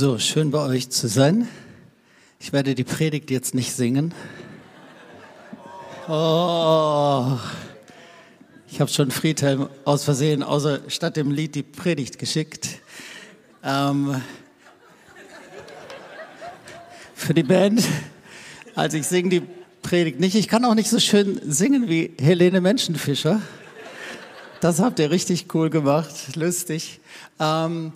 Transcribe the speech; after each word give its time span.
So, 0.00 0.18
schön 0.18 0.50
bei 0.50 0.60
euch 0.60 0.88
zu 0.88 1.08
sein. 1.08 1.46
Ich 2.38 2.54
werde 2.54 2.74
die 2.74 2.84
Predigt 2.84 3.30
jetzt 3.30 3.54
nicht 3.54 3.74
singen. 3.74 4.14
Oh, 6.08 7.36
ich 8.70 8.80
habe 8.80 8.90
schon 8.90 9.10
Friedhelm 9.10 9.68
aus 9.84 10.04
Versehen 10.04 10.42
außer 10.42 10.80
statt 10.88 11.18
dem 11.18 11.30
Lied 11.30 11.54
die 11.54 11.62
Predigt 11.62 12.18
geschickt. 12.18 12.78
Ähm, 13.62 14.22
für 17.14 17.34
die 17.34 17.42
Band. 17.42 17.86
Also 18.74 18.96
ich 18.96 19.06
singe 19.06 19.28
die 19.28 19.42
Predigt 19.82 20.18
nicht. 20.18 20.34
Ich 20.34 20.48
kann 20.48 20.64
auch 20.64 20.74
nicht 20.74 20.88
so 20.88 20.98
schön 20.98 21.42
singen 21.44 21.90
wie 21.90 22.14
Helene 22.18 22.62
Menschenfischer. 22.62 23.42
Das 24.62 24.80
habt 24.80 24.98
ihr 24.98 25.10
richtig 25.10 25.54
cool 25.54 25.68
gemacht, 25.68 26.36
lustig. 26.36 27.00
Ähm, 27.38 27.92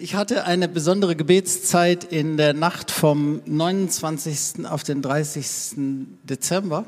ich 0.00 0.14
hatte 0.14 0.44
eine 0.44 0.68
besondere 0.68 1.16
Gebetszeit 1.16 2.04
in 2.04 2.36
der 2.36 2.52
Nacht 2.52 2.90
vom 2.90 3.42
29. 3.46 4.64
auf 4.66 4.84
den 4.84 5.02
30. 5.02 5.76
Dezember. 6.22 6.84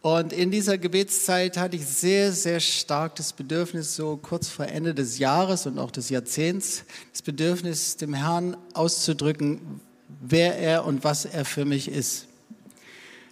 Und 0.00 0.32
in 0.32 0.50
dieser 0.50 0.78
Gebetszeit 0.78 1.58
hatte 1.58 1.76
ich 1.76 1.84
sehr, 1.84 2.32
sehr 2.32 2.60
stark 2.60 3.16
das 3.16 3.32
Bedürfnis, 3.32 3.94
so 3.94 4.16
kurz 4.16 4.48
vor 4.48 4.66
Ende 4.66 4.94
des 4.94 5.18
Jahres 5.18 5.66
und 5.66 5.78
auch 5.78 5.90
des 5.90 6.08
Jahrzehnts, 6.08 6.84
das 7.12 7.20
Bedürfnis, 7.20 7.96
dem 7.96 8.14
Herrn 8.14 8.56
auszudrücken, 8.72 9.80
wer 10.20 10.56
er 10.58 10.86
und 10.86 11.04
was 11.04 11.26
er 11.26 11.44
für 11.44 11.66
mich 11.66 11.90
ist. 11.90 12.26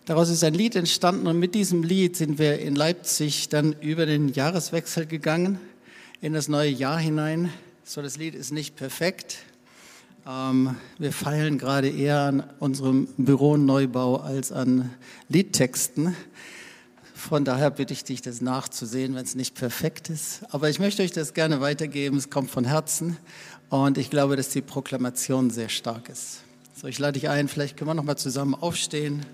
Daraus 0.05 0.29
ist 0.29 0.45
ein 0.45 0.55
Lied 0.55 0.77
entstanden 0.77 1.27
und 1.29 1.39
mit 1.39 1.55
diesem 1.55 1.83
Lied 1.83 2.17
sind 2.17 2.39
wir 2.39 2.59
in 2.59 2.75
Leipzig 2.75 3.49
dann 3.49 3.75
über 3.81 4.05
den 4.05 4.33
Jahreswechsel 4.33 5.07
gegangen, 5.07 5.59
in 6.21 6.35
das 6.35 6.49
neue 6.49 6.71
Jahr 6.71 6.99
hinein. 6.99 7.51
So, 7.89 8.03
das 8.03 8.17
Lied 8.17 8.35
ist 8.35 8.51
nicht 8.51 8.75
perfekt. 8.75 9.39
Ähm, 10.27 10.75
wir 10.99 11.13
feilen 11.13 11.57
gerade 11.57 11.89
eher 11.89 12.19
an 12.19 12.43
unserem 12.59 13.07
Büroneubau 13.17 14.17
als 14.17 14.51
an 14.51 14.91
Liedtexten. 15.29 16.17
Von 17.15 17.45
daher 17.45 17.71
bitte 17.71 17.93
ich 17.93 18.03
dich, 18.03 18.23
das 18.23 18.41
nachzusehen, 18.41 19.15
wenn 19.15 19.23
es 19.25 19.37
nicht 19.37 19.55
perfekt 19.55 20.11
ist. 20.11 20.43
Aber 20.51 20.69
ich 20.69 20.81
möchte 20.81 21.05
euch 21.05 21.13
das 21.13 21.33
gerne 21.33 21.61
weitergeben. 21.61 22.17
Es 22.17 22.29
kommt 22.29 22.51
von 22.51 22.65
Herzen. 22.65 23.19
Und 23.69 23.99
ich 23.99 24.11
glaube, 24.11 24.35
dass 24.35 24.49
die 24.49 24.63
Proklamation 24.63 25.51
sehr 25.51 25.69
stark 25.69 26.09
ist. 26.09 26.41
So, 26.75 26.89
ich 26.89 26.99
lade 26.99 27.13
dich 27.13 27.29
ein. 27.29 27.47
Vielleicht 27.47 27.77
können 27.77 27.91
wir 27.91 27.95
noch 27.95 28.03
mal 28.03 28.17
zusammen 28.17 28.57
aufstehen. 28.57 29.25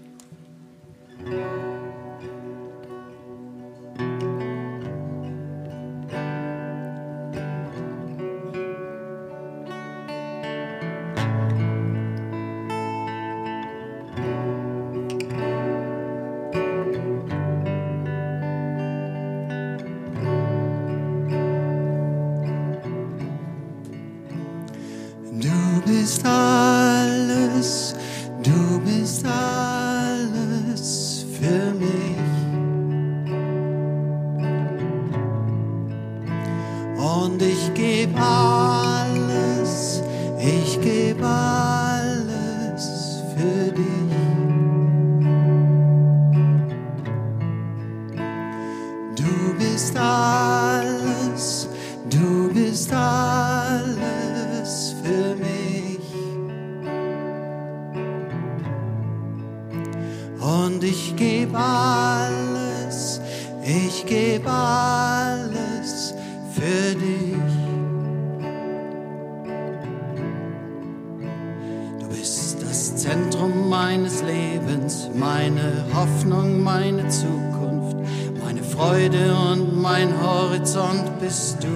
Freude 78.83 79.33
und 79.33 79.81
mein 79.81 80.11
Horizont 80.20 81.20
bist 81.20 81.59
du. 81.63 81.69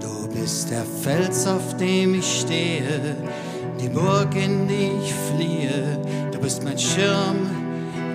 Du 0.00 0.26
bist 0.34 0.70
der 0.70 0.84
Fels, 0.84 1.46
auf 1.46 1.76
dem 1.76 2.14
ich 2.14 2.40
stehe, 2.40 3.14
die 3.78 3.90
Burg, 3.90 4.34
in 4.34 4.66
die 4.66 4.92
ich 5.02 5.12
fliehe. 5.12 6.00
Du 6.32 6.38
bist 6.38 6.64
mein 6.64 6.78
Schirm, 6.78 7.50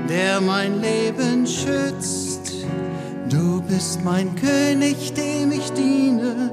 der 0.09 0.41
mein 0.41 0.81
Leben 0.81 1.45
schützt. 1.45 2.65
Du 3.29 3.61
bist 3.61 4.03
mein 4.03 4.33
König, 4.35 5.13
dem 5.13 5.51
ich 5.51 5.71
diene, 5.73 6.49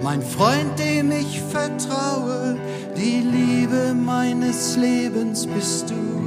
mein 0.00 0.22
Freund, 0.22 0.78
dem 0.78 1.10
ich 1.10 1.42
vertraue. 1.50 2.56
Die 2.96 3.20
Liebe 3.20 3.94
meines 3.94 4.76
Lebens 4.76 5.44
bist 5.48 5.90
du 5.90 6.19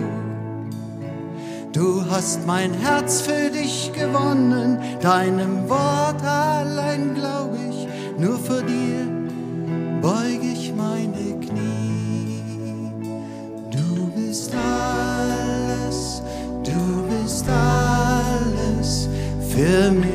hast 2.14 2.46
mein 2.46 2.72
Herz 2.74 3.22
für 3.22 3.50
dich 3.50 3.92
gewonnen, 3.92 4.78
deinem 5.02 5.68
Wort 5.68 6.24
allein 6.24 7.16
glaube 7.16 7.58
ich, 7.70 7.88
nur 8.20 8.38
vor 8.38 8.62
dir 8.62 9.08
beuge 10.00 10.48
ich 10.54 10.72
meine 10.76 11.40
Knie. 11.40 12.42
Du 13.72 14.12
bist 14.16 14.54
alles, 14.54 16.22
du 16.64 17.04
bist 17.10 17.46
alles 17.50 19.10
für 19.50 19.92
mich. 19.92 20.12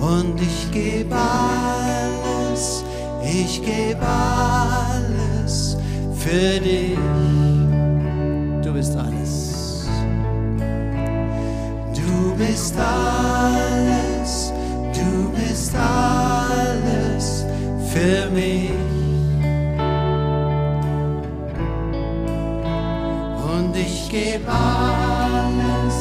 Und 0.00 0.40
ich 0.40 0.70
gebe 0.70 1.16
alles, 1.16 2.84
ich 3.24 3.62
gebe 3.62 4.06
alles 4.06 5.17
für 6.28 6.60
dich. 6.60 6.98
bist 12.38 12.76
alles, 12.78 14.52
du 14.94 15.30
bist 15.32 15.74
alles 15.74 17.44
für 17.92 18.30
mich. 18.30 18.70
Und 23.54 23.76
ich 23.76 24.08
gebe 24.08 24.50
alles, 24.50 25.96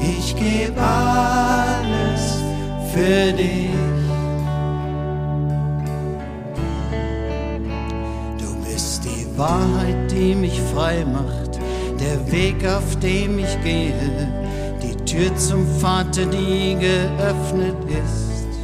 ich 0.00 0.36
gebe 0.36 0.80
alles 0.80 2.38
für 2.92 3.32
dich. 3.32 3.71
Wahrheit, 9.42 10.10
die 10.10 10.34
mich 10.34 10.60
frei 10.74 11.04
macht, 11.04 11.58
der 12.00 12.32
Weg, 12.32 12.64
auf 12.64 12.96
dem 13.00 13.38
ich 13.38 13.62
gehe 13.64 14.42
Tür 15.12 15.36
zum 15.36 15.66
Vater, 15.78 16.24
die 16.24 16.74
geöffnet 16.80 17.76
ist. 17.84 18.56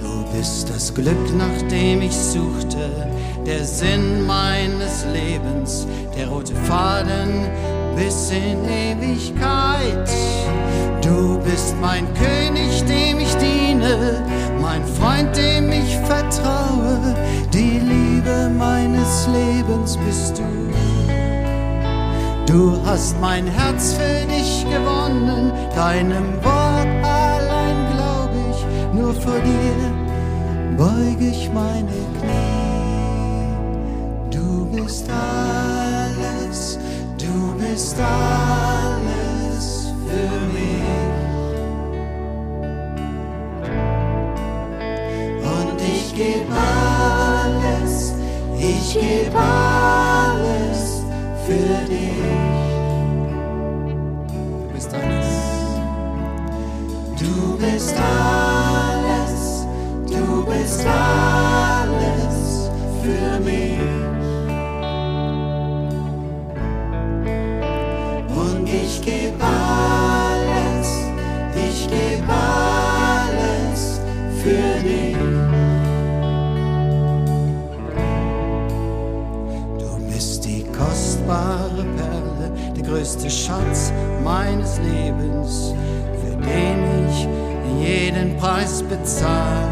Du 0.00 0.36
bist 0.36 0.68
das 0.68 0.92
Glück, 0.92 1.36
nach 1.38 1.62
dem 1.70 2.02
ich 2.02 2.16
suchte, 2.16 2.90
der 3.46 3.64
Sinn 3.64 4.26
meines 4.26 5.06
Lebens, 5.12 5.86
der 6.16 6.26
rote 6.26 6.52
Faden 6.56 7.48
bis 7.94 8.32
in 8.32 8.64
Ewigkeit. 8.64 10.10
Du 11.06 11.38
bist 11.38 11.76
mein 11.80 12.04
König, 12.14 12.82
dem 12.84 13.20
ich 13.20 13.32
diene, 13.36 14.24
mein 14.60 14.84
Freund, 14.84 15.36
dem 15.36 15.70
ich 15.70 15.96
vertraue, 15.98 17.14
die 17.52 17.78
Liebe 17.78 18.50
meines 18.58 19.28
Lebens 19.28 19.96
bist 20.04 20.38
du. 20.38 20.44
Du 22.52 22.76
hast 22.84 23.20
mein 23.20 23.46
Herz 23.46 23.94
für 23.94 24.26
dich 24.26 24.66
gewonnen, 24.68 25.52
deinem 25.76 26.34
Wort 26.42 26.88
allein 27.04 27.76
glaub 27.94 28.30
ich, 28.50 28.66
nur 28.92 29.14
vor 29.14 29.38
dir 29.38 29.76
beug 30.76 31.20
ich 31.20 31.48
meine 31.54 31.98
Knie. 32.18 33.54
Du 34.28 34.66
bist 34.72 35.06
alles, 35.08 36.80
du 37.16 37.54
bist 37.58 37.96
alles 38.00 38.55
ich 48.86 48.94
gebe 48.94 49.36
alles 49.36 51.02
für 51.44 51.86
dich. 51.90 52.12
Du 54.28 54.72
bist 54.72 54.94
alles. 54.94 55.28
Du 57.18 57.58
bist 57.58 57.94
alles, 57.96 59.66
du 60.06 60.44
bist 60.46 60.86
alles 60.86 62.70
für 63.02 63.40
mich. 63.40 63.78
Und 68.36 68.68
ich 68.68 69.02
gebe 69.02 69.45
größte 82.96 83.28
Schatz 83.28 83.92
meines 84.24 84.78
Lebens, 84.78 85.74
für 86.22 86.36
den 86.36 87.08
ich 87.10 87.28
jeden 87.86 88.36
Preis 88.38 88.82
bezahl. 88.82 89.68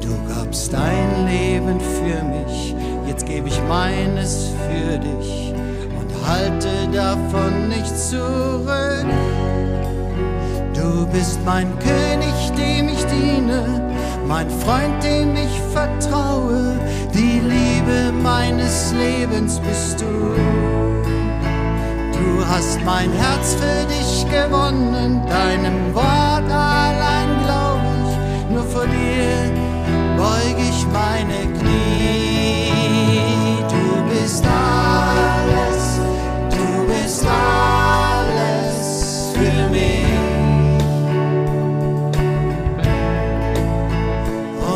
Du 0.00 0.34
gabst 0.34 0.72
dein 0.72 1.26
Leben 1.26 1.78
für 1.78 2.24
mich, 2.24 2.74
jetzt 3.06 3.26
gebe 3.26 3.46
ich 3.46 3.60
meines 3.68 4.50
für 4.66 4.98
dich 4.98 5.54
und 6.00 6.28
halte 6.28 6.68
davon 6.92 7.68
nicht 7.68 7.96
zurück. 7.96 9.06
Du 10.74 11.06
bist 11.12 11.38
mein 11.44 11.68
König, 11.78 12.50
dem 12.58 12.88
ich 12.88 13.04
diene, 13.06 13.88
mein 14.26 14.50
Freund, 14.50 15.02
dem 15.04 15.36
ich 15.36 15.60
vertraue. 15.72 16.74
Die 17.14 17.40
Liebe 17.40 18.12
meines 18.20 18.92
Lebens 18.94 19.60
bist 19.60 20.00
du. 20.00 20.77
Du 22.38 22.46
hast 22.46 22.78
mein 22.84 23.10
Herz 23.10 23.54
für 23.54 23.84
dich 23.86 24.24
gewonnen, 24.30 25.26
deinem 25.26 25.92
Wort 25.92 26.48
allein 26.48 27.42
glaub 27.44 27.80
ich, 28.06 28.16
nur 28.54 28.62
vor 28.62 28.86
dir 28.86 29.50
beug 30.16 30.56
ich 30.56 30.86
meine 30.92 31.52
Knie. 31.58 32.70
Du 33.68 34.04
bist 34.08 34.44
alles, 34.46 35.98
du 36.48 36.86
bist 36.86 37.26
alles 37.26 39.32
für 39.34 39.68
mich. 39.70 40.06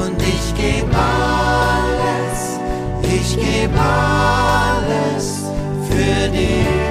Und 0.00 0.20
ich 0.20 0.52
geb 0.56 0.92
alles, 0.92 2.58
ich 3.04 3.36
geb 3.36 3.70
alles 3.78 5.44
für 5.88 6.28
dich. 6.28 6.81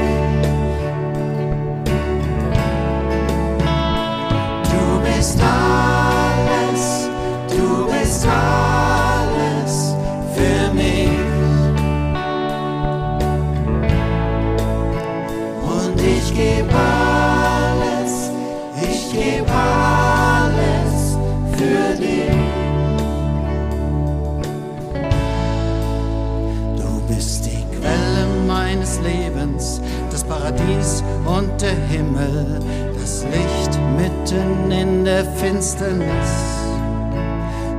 Paradies 30.42 31.04
und 31.26 31.62
der 31.62 31.76
Himmel, 31.90 32.60
das 33.00 33.24
Licht 33.26 33.80
mitten 33.96 34.72
in 34.72 35.06
der 35.06 35.24
Finsternis. 35.24 36.32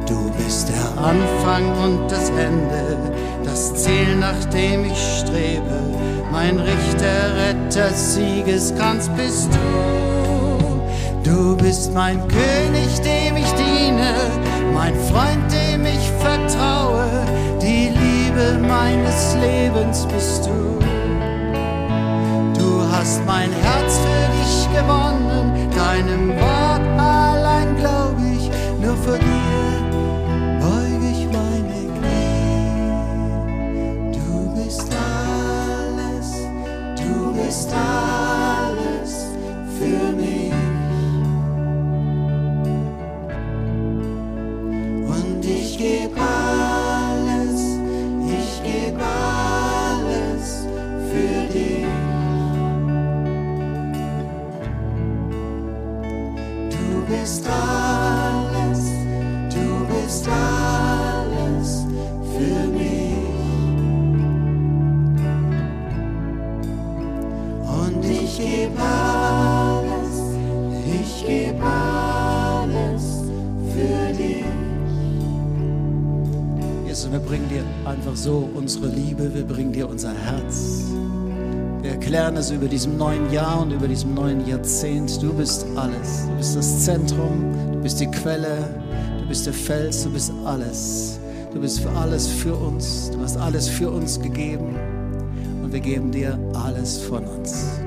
Du 0.06 0.30
bist 0.36 0.68
der 0.68 1.02
Anfang 1.02 1.76
und 1.82 2.10
das 2.10 2.30
Ende, 2.30 2.98
das 3.44 3.74
Ziel, 3.74 4.16
nach 4.20 4.44
dem 4.52 4.84
ich 4.84 5.18
strebe. 5.20 5.80
Mein 6.30 6.60
Richter, 6.60 7.36
Retter, 7.36 7.90
Siegeskranz 7.92 9.10
bist 9.16 9.50
du. 9.52 11.28
Du 11.28 11.56
bist 11.56 11.92
mein 11.92 12.20
König, 12.28 13.00
dem 13.00 13.36
ich 13.38 13.52
diene, 13.54 14.14
mein 14.72 14.94
Freund, 15.10 15.50
dem 15.50 15.84
ich 15.84 16.10
vertraue. 16.20 17.06
Die 17.60 17.88
Liebe 17.88 18.58
meines 18.60 19.36
Lebens 19.40 20.06
bist 20.06 20.46
du. 20.46 20.81
Hast 23.02 23.26
mein 23.26 23.50
Herz 23.50 23.98
für 23.98 24.28
dich 24.30 24.68
gewonnen, 24.78 25.68
deinem 25.74 26.28
Wort 26.38 26.86
allein 27.00 27.76
glaub 27.76 28.14
ich, 28.32 28.48
nur 28.80 28.96
vor 28.96 29.18
dir 29.18 29.80
beug 30.60 31.02
ich 31.10 31.26
meine 31.26 31.88
Knie. 31.98 32.92
Du 34.12 34.54
bist 34.54 34.88
alles, 34.94 36.28
du 36.96 37.32
bist 37.34 37.70
alles 37.72 39.26
für 39.80 40.12
mich. 40.12 40.31
Es 82.42 82.50
über 82.50 82.66
diesem 82.66 82.98
neuen 82.98 83.30
Jahr 83.30 83.62
und 83.62 83.70
über 83.70 83.86
diesem 83.86 84.14
neuen 84.14 84.44
Jahrzehnt. 84.48 85.22
Du 85.22 85.32
bist 85.32 85.64
alles. 85.76 86.26
Du 86.26 86.36
bist 86.38 86.56
das 86.56 86.84
Zentrum, 86.84 87.52
du 87.72 87.78
bist 87.80 88.00
die 88.00 88.08
Quelle, 88.08 88.68
du 89.20 89.28
bist 89.28 89.46
der 89.46 89.52
Fels, 89.52 90.02
du 90.02 90.10
bist 90.10 90.32
alles. 90.44 91.20
Du 91.54 91.60
bist 91.60 91.78
für 91.78 91.90
alles 91.90 92.26
für 92.26 92.56
uns. 92.56 93.12
Du 93.12 93.20
hast 93.20 93.36
alles 93.36 93.68
für 93.68 93.88
uns 93.88 94.20
gegeben 94.20 94.74
und 95.62 95.72
wir 95.72 95.78
geben 95.78 96.10
dir 96.10 96.36
alles 96.52 96.98
von 96.98 97.24
uns. 97.24 97.78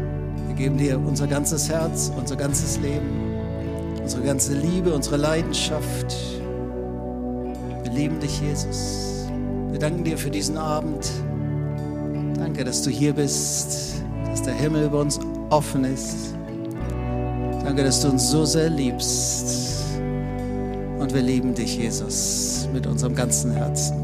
Wir 0.48 0.56
geben 0.56 0.78
dir 0.78 1.02
unser 1.06 1.28
ganzes 1.28 1.68
Herz, 1.68 2.10
unser 2.18 2.38
ganzes 2.38 2.78
Leben, 2.78 3.10
unsere 4.02 4.24
ganze 4.24 4.54
Liebe, 4.54 4.94
unsere 4.94 5.18
Leidenschaft. 5.18 6.16
Wir 7.84 7.92
lieben 7.92 8.22
dich, 8.22 8.40
Jesus. 8.40 9.26
Wir 9.72 9.80
danken 9.80 10.06
dir 10.06 10.18
für 10.18 10.32
diesen 10.32 10.56
Abend. 10.56 11.12
Danke, 12.38 12.64
dass 12.64 12.84
du 12.84 12.90
hier 12.90 13.12
bist, 13.12 13.85
der 14.46 14.54
Himmel 14.54 14.86
über 14.86 15.00
uns 15.00 15.20
offen 15.50 15.84
ist. 15.84 16.36
Danke, 17.64 17.84
dass 17.84 18.02
du 18.02 18.10
uns 18.10 18.30
so 18.30 18.46
sehr 18.46 18.70
liebst. 18.70 19.84
Und 21.00 21.14
wir 21.14 21.22
lieben 21.22 21.54
dich, 21.54 21.78
Jesus, 21.78 22.68
mit 22.72 22.86
unserem 22.86 23.16
ganzen 23.16 23.52
Herzen. 23.52 23.98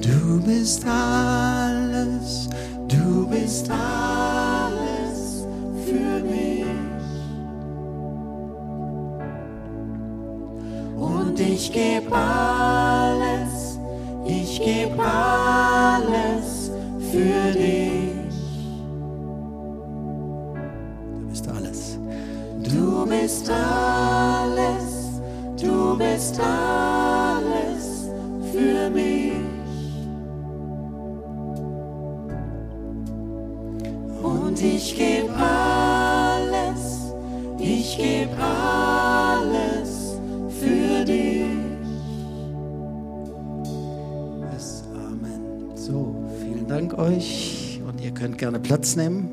Du 0.00 0.40
bist 0.44 0.84
alles, 0.86 2.48
du 2.88 3.26
bist 3.28 3.68
alles 3.70 5.44
für 5.84 6.22
mich. 6.24 6.66
Und 10.96 11.40
ich 11.40 11.72
geb 11.72 12.10
alles, 12.12 13.78
ich 14.26 14.60
geb 14.60 14.98
alles 14.98 15.51
Platz 48.72 48.96
nehmen. 48.96 49.28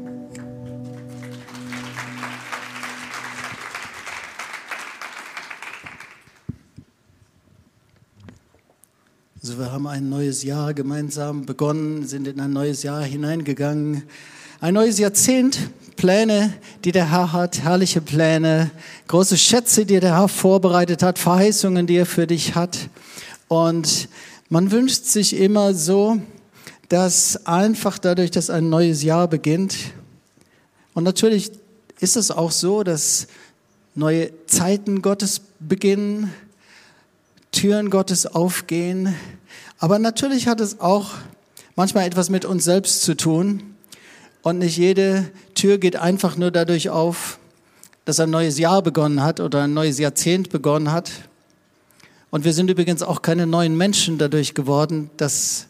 Also 9.42 9.58
wir 9.58 9.72
haben 9.72 9.88
ein 9.88 10.10
neues 10.10 10.44
Jahr 10.44 10.74
gemeinsam 10.74 11.46
begonnen, 11.46 12.06
sind 12.06 12.28
in 12.28 12.42
ein 12.42 12.52
neues 12.52 12.84
Jahr 12.84 13.02
hineingegangen. 13.02 14.04
Ein 14.60 14.74
neues 14.74 15.00
Jahrzehnt, 15.00 15.58
Pläne, 15.96 16.54
die 16.84 16.92
der 16.92 17.10
Herr 17.10 17.32
hat, 17.32 17.62
herrliche 17.62 18.02
Pläne, 18.02 18.72
große 19.08 19.38
Schätze, 19.38 19.86
die 19.86 20.02
der 20.02 20.18
Herr 20.18 20.28
vorbereitet 20.28 21.02
hat, 21.02 21.18
Verheißungen, 21.18 21.88
die 21.88 21.96
er 21.96 22.06
für 22.06 22.28
dich 22.28 22.56
hat. 22.56 22.78
Und 23.48 24.10
man 24.50 24.70
wünscht 24.70 25.06
sich 25.06 25.34
immer 25.34 25.74
so, 25.74 26.20
dass 26.90 27.46
einfach 27.46 27.98
dadurch, 28.00 28.32
dass 28.32 28.50
ein 28.50 28.70
neues 28.70 29.04
Jahr 29.04 29.28
beginnt, 29.28 29.76
und 30.94 31.04
natürlich 31.04 31.52
ist 32.00 32.18
es 32.18 32.30
auch 32.30 32.52
so, 32.52 32.84
dass 32.84 33.28
neue 33.96 34.32
Zeiten 34.48 35.02
Gottes 35.02 35.40
beginnen, 35.60 36.34
Türen 37.52 37.90
Gottes 37.90 38.26
aufgehen. 38.26 39.16
Aber 39.78 39.98
natürlich 40.00 40.48
hat 40.48 40.60
es 40.60 40.82
auch 40.82 41.12
manchmal 41.76 42.06
etwas 42.06 42.30
mit 42.30 42.44
uns 42.44 42.64
selbst 42.64 43.04
zu 43.04 43.16
tun. 43.16 43.76
Und 44.42 44.60
nicht 44.60 44.78
jede 44.78 45.30
Tür 45.56 45.78
geht 45.78 45.96
einfach 45.96 46.36
nur 46.36 46.52
dadurch 46.52 46.90
auf, 46.90 47.40
dass 48.06 48.20
ein 48.20 48.30
neues 48.30 48.60
Jahr 48.60 48.82
begonnen 48.82 49.22
hat 49.22 49.40
oder 49.40 49.64
ein 49.64 49.74
neues 49.74 50.00
Jahrzehnt 50.00 50.50
begonnen 50.50 50.92
hat. 50.92 51.12
Und 52.30 52.44
wir 52.44 52.54
sind 52.54 52.70
übrigens 52.70 53.04
auch 53.04 53.22
keine 53.22 53.48
neuen 53.48 53.78
Menschen 53.78 54.18
dadurch 54.18 54.54
geworden, 54.54 55.10
dass 55.16 55.69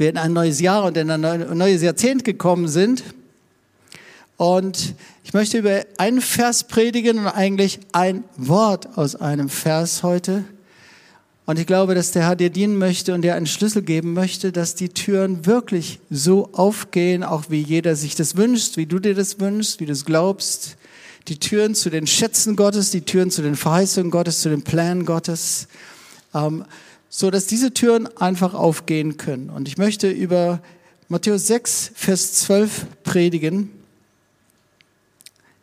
wir 0.00 0.08
in 0.08 0.16
ein 0.16 0.32
neues 0.32 0.60
Jahr 0.60 0.84
und 0.84 0.96
in 0.96 1.10
ein 1.10 1.20
neues 1.56 1.82
Jahrzehnt 1.82 2.24
gekommen 2.24 2.68
sind. 2.68 3.04
Und 4.38 4.94
ich 5.24 5.34
möchte 5.34 5.58
über 5.58 5.84
einen 5.98 6.22
Vers 6.22 6.64
predigen 6.64 7.18
und 7.18 7.26
eigentlich 7.26 7.80
ein 7.92 8.24
Wort 8.38 8.96
aus 8.96 9.14
einem 9.14 9.50
Vers 9.50 10.02
heute. 10.02 10.44
Und 11.44 11.58
ich 11.58 11.66
glaube, 11.66 11.94
dass 11.94 12.12
der 12.12 12.28
Herr 12.28 12.36
dir 12.36 12.48
dienen 12.48 12.78
möchte 12.78 13.12
und 13.12 13.20
dir 13.20 13.34
einen 13.34 13.46
Schlüssel 13.46 13.82
geben 13.82 14.14
möchte, 14.14 14.52
dass 14.52 14.74
die 14.74 14.88
Türen 14.88 15.44
wirklich 15.44 15.98
so 16.08 16.48
aufgehen, 16.54 17.22
auch 17.22 17.50
wie 17.50 17.60
jeder 17.60 17.94
sich 17.94 18.14
das 18.14 18.38
wünscht, 18.38 18.78
wie 18.78 18.86
du 18.86 19.00
dir 19.00 19.14
das 19.14 19.38
wünschst, 19.38 19.80
wie 19.80 19.86
du 19.86 19.92
es 19.92 20.06
glaubst. 20.06 20.76
Die 21.28 21.38
Türen 21.38 21.74
zu 21.74 21.90
den 21.90 22.06
Schätzen 22.06 22.56
Gottes, 22.56 22.90
die 22.90 23.02
Türen 23.02 23.30
zu 23.30 23.42
den 23.42 23.54
Verheißungen 23.54 24.10
Gottes, 24.10 24.40
zu 24.40 24.48
den 24.48 24.62
Plänen 24.62 25.04
Gottes, 25.04 25.68
ähm, 26.32 26.64
so 27.10 27.30
dass 27.30 27.46
diese 27.46 27.74
Türen 27.74 28.06
einfach 28.16 28.54
aufgehen 28.54 29.18
können. 29.18 29.50
Und 29.50 29.68
ich 29.68 29.76
möchte 29.76 30.10
über 30.10 30.62
Matthäus 31.08 31.46
6, 31.48 31.92
Vers 31.94 32.32
12 32.32 32.86
predigen. 33.04 33.70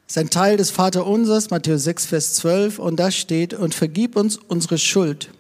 Das 0.06 0.18
ist 0.18 0.18
ein 0.20 0.30
Teil 0.30 0.58
des 0.58 0.70
Vaterunsers, 0.70 1.50
Matthäus 1.50 1.84
6, 1.86 2.06
Vers 2.06 2.34
12, 2.36 2.78
und 2.78 2.98
da 2.98 3.10
steht, 3.10 3.56
und 3.56 3.74
vergib 3.74 4.16
uns 4.16 4.38
unsere 4.38 4.78
Schuld 4.78 5.32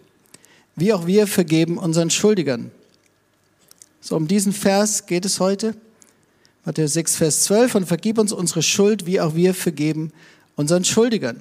wie 0.77 0.93
auch 0.93 1.07
wir 1.07 1.27
vergeben 1.27 1.77
unseren 1.77 2.09
Schuldigern. 2.09 2.71
So, 3.99 4.15
um 4.15 4.27
diesen 4.27 4.53
Vers 4.53 5.07
geht 5.07 5.25
es 5.25 5.41
heute. 5.41 5.75
Matthäus 6.63 6.93
6, 6.93 7.15
Vers 7.17 7.43
12. 7.43 7.75
Und 7.75 7.85
vergib 7.87 8.19
uns 8.19 8.31
unsere 8.31 8.61
Schuld, 8.61 9.05
wie 9.05 9.19
auch 9.19 9.35
wir 9.35 9.53
vergeben 9.53 10.13
unseren 10.55 10.85
Schuldigern. 10.85 11.37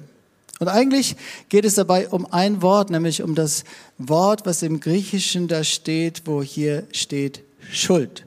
Und 0.59 0.67
eigentlich 0.67 1.15
geht 1.49 1.65
es 1.65 1.75
dabei 1.75 2.09
um 2.09 2.25
ein 2.31 2.61
Wort, 2.61 2.89
nämlich 2.89 3.21
um 3.21 3.35
das 3.35 3.63
Wort, 3.97 4.45
was 4.45 4.63
im 4.63 4.79
Griechischen 4.79 5.47
da 5.47 5.63
steht, 5.63 6.23
wo 6.25 6.41
hier 6.41 6.87
steht 6.91 7.43
Schuld. 7.71 8.25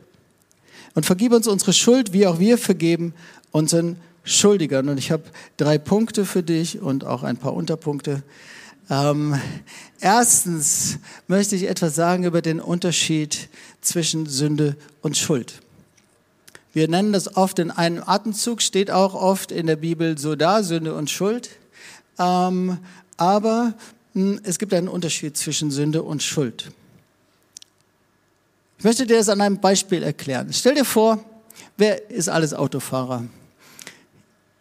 Und 0.94 1.06
vergib 1.06 1.32
uns 1.32 1.46
unsere 1.46 1.72
Schuld, 1.72 2.12
wie 2.12 2.26
auch 2.26 2.38
wir 2.38 2.58
vergeben 2.58 3.14
unseren 3.50 3.96
Schuldigern. 4.22 4.88
Und 4.88 4.98
ich 4.98 5.10
habe 5.10 5.24
drei 5.56 5.78
Punkte 5.78 6.24
für 6.24 6.42
dich 6.42 6.80
und 6.80 7.04
auch 7.04 7.22
ein 7.22 7.36
paar 7.36 7.54
Unterpunkte. 7.54 8.22
Ähm, 8.88 9.40
erstens 10.00 10.98
möchte 11.28 11.56
ich 11.56 11.68
etwas 11.68 11.94
sagen 11.94 12.24
über 12.24 12.42
den 12.42 12.60
Unterschied 12.60 13.48
zwischen 13.80 14.26
Sünde 14.26 14.76
und 15.00 15.16
Schuld. 15.16 15.60
Wir 16.72 16.88
nennen 16.88 17.12
das 17.12 17.36
oft 17.36 17.58
in 17.58 17.70
einem 17.70 18.02
Atemzug, 18.04 18.62
steht 18.62 18.90
auch 18.90 19.14
oft 19.14 19.50
in 19.50 19.66
der 19.66 19.76
Bibel 19.76 20.18
so 20.18 20.36
da, 20.36 20.62
Sünde 20.62 20.94
und 20.94 21.10
Schuld. 21.10 21.50
Ähm, 22.20 22.78
aber 23.16 23.74
mh, 24.14 24.34
hm, 24.36 24.40
es 24.44 24.58
gibt 24.58 24.74
einen 24.74 24.88
Unterschied 24.88 25.36
zwischen 25.36 25.70
Sünde 25.70 26.02
und 26.02 26.22
Schuld. 26.22 26.70
Ich 28.78 28.84
möchte 28.84 29.06
dir 29.06 29.16
das 29.16 29.28
an 29.28 29.40
einem 29.40 29.58
Beispiel 29.58 30.02
erklären. 30.02 30.52
Stell 30.52 30.74
dir 30.74 30.84
vor, 30.84 31.22
wer 31.76 32.10
ist 32.10 32.28
alles 32.28 32.54
Autofahrer? 32.54 33.24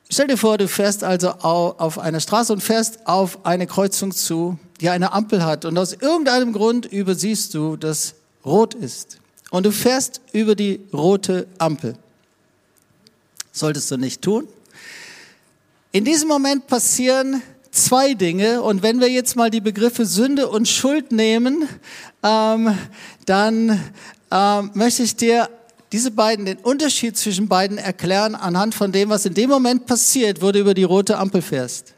Stell 0.09 0.27
dir 0.27 0.37
vor, 0.37 0.57
du 0.57 0.67
fährst 0.67 1.03
also 1.03 1.29
auf 1.29 1.99
einer 1.99 2.19
Straße 2.19 2.51
und 2.51 2.61
fährst 2.61 3.05
auf 3.05 3.45
eine 3.45 3.67
Kreuzung 3.67 4.11
zu, 4.11 4.57
die 4.81 4.89
eine 4.89 5.13
Ampel 5.13 5.45
hat 5.45 5.65
und 5.65 5.77
aus 5.77 5.93
irgendeinem 5.93 6.51
Grund 6.51 6.85
übersiehst 6.87 7.53
du, 7.53 7.77
dass 7.77 8.15
rot 8.43 8.73
ist. 8.73 9.19
Und 9.51 9.65
du 9.65 9.71
fährst 9.71 10.21
über 10.31 10.55
die 10.55 10.79
rote 10.91 11.47
Ampel. 11.59 11.95
Solltest 13.51 13.91
du 13.91 13.97
nicht 13.97 14.21
tun. 14.21 14.47
In 15.91 16.05
diesem 16.05 16.27
Moment 16.27 16.67
passieren 16.67 17.41
zwei 17.71 18.13
Dinge 18.13 18.61
und 18.61 18.83
wenn 18.83 18.99
wir 18.99 19.09
jetzt 19.09 19.35
mal 19.35 19.49
die 19.49 19.59
Begriffe 19.59 20.05
Sünde 20.05 20.47
und 20.47 20.67
Schuld 20.67 21.11
nehmen, 21.11 21.67
ähm, 22.21 22.77
dann 23.25 23.91
ähm, 24.29 24.71
möchte 24.75 25.01
ich 25.01 25.15
dir 25.15 25.49
diese 25.91 26.11
beiden, 26.11 26.45
den 26.45 26.59
Unterschied 26.59 27.17
zwischen 27.17 27.47
beiden 27.47 27.79
erklären 27.79 28.35
anhand 28.35 28.75
von 28.75 28.91
dem, 28.91 29.09
was 29.09 29.25
in 29.25 29.33
dem 29.33 29.49
Moment 29.49 29.87
passiert, 29.87 30.43
wo 30.43 30.51
du 30.51 30.59
über 30.59 30.75
die 30.75 30.83
rote 30.83 31.17
Ampel 31.17 31.41
fährst. 31.41 31.95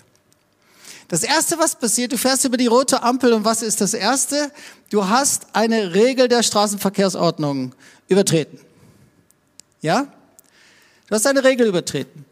Das 1.10 1.24
erste, 1.24 1.60
was 1.60 1.76
passiert, 1.76 2.14
du 2.14 2.18
fährst 2.18 2.46
über 2.46 2.56
die 2.56 2.68
rote 2.68 3.04
Ampel 3.04 3.34
und 3.34 3.44
was 3.44 3.62
ist 3.62 3.82
das 3.82 3.94
erste? 3.94 4.54
Du 4.90 5.10
hast 5.10 5.48
eine 5.52 5.94
Regel 5.94 6.30
der 6.30 6.44
Straßenverkehrsordnung 6.44 7.76
übertreten. 8.08 8.58
Ja? 9.82 10.08
Du 11.10 11.16
hast 11.16 11.28
eine 11.28 11.44
Regel 11.44 11.68
übertreten. 11.68 12.26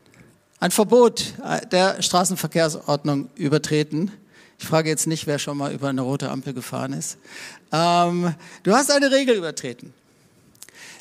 Ein 0.61 0.71
Verbot 0.71 1.35
der 1.71 2.01
Straßenverkehrsordnung 2.01 3.29
übertreten. 3.35 4.11
Ich 4.57 4.67
frage 4.67 4.89
jetzt 4.89 5.07
nicht, 5.07 5.25
wer 5.25 5.39
schon 5.39 5.57
mal 5.57 5.71
über 5.71 5.87
eine 5.87 6.01
rote 6.01 6.29
Ampel 6.29 6.53
gefahren 6.53 6.91
ist. 6.91 7.17
Ähm, 7.71 8.35
du 8.63 8.73
hast 8.73 8.91
eine 8.91 9.09
Regel 9.09 9.37
übertreten. 9.37 9.93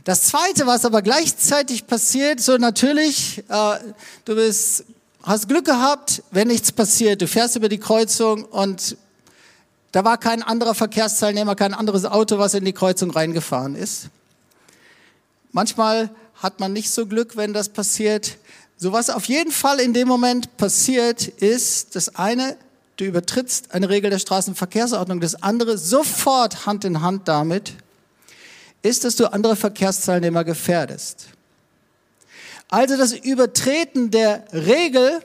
Das 0.05 0.23
Zweite, 0.23 0.69
was 0.69 0.85
aber 0.85 1.03
gleichzeitig 1.03 1.89
passiert, 1.89 2.39
so 2.39 2.57
natürlich, 2.57 3.43
äh, 3.49 3.79
du 4.25 4.37
bist, 4.37 4.85
hast 5.25 5.49
Glück 5.49 5.65
gehabt, 5.65 6.23
wenn 6.31 6.47
nichts 6.47 6.71
passiert. 6.71 7.21
Du 7.21 7.27
fährst 7.27 7.57
über 7.57 7.69
die 7.69 7.81
Kreuzung 7.81 8.45
und 8.45 8.97
da 9.91 10.05
war 10.05 10.19
kein 10.19 10.45
anderer 10.45 10.77
Verkehrsteilnehmer, 10.77 11.57
kein 11.57 11.75
anderes 11.75 12.05
Auto, 12.05 12.39
was 12.39 12.55
in 12.55 12.65
die 12.65 12.73
Kreuzung 12.73 13.11
reingefahren 13.11 13.75
ist. 13.75 14.07
Manchmal 15.51 16.11
hat 16.37 16.61
man 16.61 16.73
nicht 16.73 16.91
so 16.91 17.07
Glück, 17.07 17.37
wenn 17.37 17.53
das 17.53 17.69
passiert. 17.69 18.39
So 18.81 18.93
was 18.93 19.11
auf 19.11 19.25
jeden 19.25 19.51
Fall 19.51 19.81
in 19.81 19.93
dem 19.93 20.07
Moment 20.07 20.57
passiert, 20.57 21.27
ist 21.27 21.97
das 21.97 22.15
eine, 22.15 22.57
du 22.97 23.05
übertrittst 23.05 23.75
eine 23.75 23.89
Regel 23.89 24.09
der 24.09 24.21
Straßenverkehrsordnung, 24.21 25.21
das 25.21 25.43
andere 25.43 25.77
sofort 25.77 26.65
Hand 26.65 26.85
in 26.85 27.03
Hand 27.03 27.27
damit, 27.27 27.73
ist, 28.83 29.03
dass 29.03 29.17
du 29.17 29.33
andere 29.33 29.57
Verkehrsteilnehmer 29.57 30.45
gefährdest. 30.45 31.27
Also 32.69 32.97
das 32.97 33.15
Übertreten 33.15 34.13
der 34.13 34.45
Regel, 34.53 35.23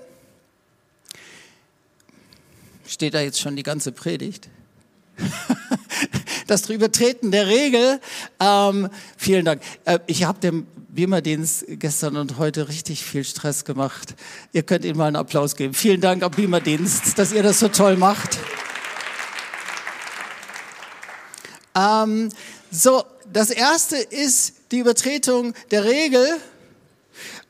steht 2.87 3.13
da 3.13 3.21
jetzt 3.21 3.39
schon 3.39 3.55
die 3.55 3.61
ganze 3.61 3.91
Predigt, 3.91 4.49
das 6.47 6.69
Übertreten 6.69 7.31
der 7.31 7.47
Regel, 7.47 7.99
ähm, 8.39 8.89
vielen 9.17 9.45
Dank. 9.45 9.61
Äh, 9.85 9.99
ich 10.07 10.23
habe 10.23 10.39
dem 10.39 10.67
Beamer-Dienst 10.89 11.65
gestern 11.67 12.17
und 12.17 12.37
heute 12.37 12.67
richtig 12.67 13.03
viel 13.03 13.23
Stress 13.23 13.65
gemacht. 13.65 14.13
Ihr 14.51 14.61
könnt 14.61 14.85
ihm 14.85 14.97
mal 14.97 15.07
einen 15.07 15.15
Applaus 15.15 15.55
geben. 15.55 15.73
Vielen 15.73 16.01
Dank 16.01 16.21
am 16.21 16.31
Beamer-Dienst, 16.31 17.17
dass 17.17 17.31
ihr 17.33 17.41
das 17.41 17.59
so 17.59 17.67
toll 17.67 17.97
macht. 17.97 18.37
Ähm, 21.75 22.29
so, 22.69 23.03
das 23.31 23.49
erste 23.49 23.97
ist 23.97 24.53
die 24.71 24.79
Übertretung 24.79 25.53
der 25.71 25.83
Regel, 25.83 26.25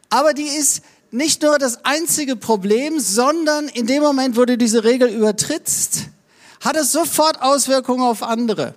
aber 0.09 0.33
die 0.33 0.47
ist 0.47 0.83
nicht 1.11 1.41
nur 1.43 1.59
das 1.59 1.85
einzige 1.85 2.35
Problem, 2.35 2.99
sondern 2.99 3.67
in 3.67 3.87
dem 3.87 4.01
Moment, 4.01 4.37
wo 4.37 4.45
du 4.45 4.57
diese 4.57 4.83
Regel 4.83 5.09
übertrittst, 5.09 6.09
hat 6.61 6.77
es 6.77 6.91
sofort 6.91 7.41
Auswirkungen 7.41 8.01
auf 8.01 8.23
andere. 8.23 8.73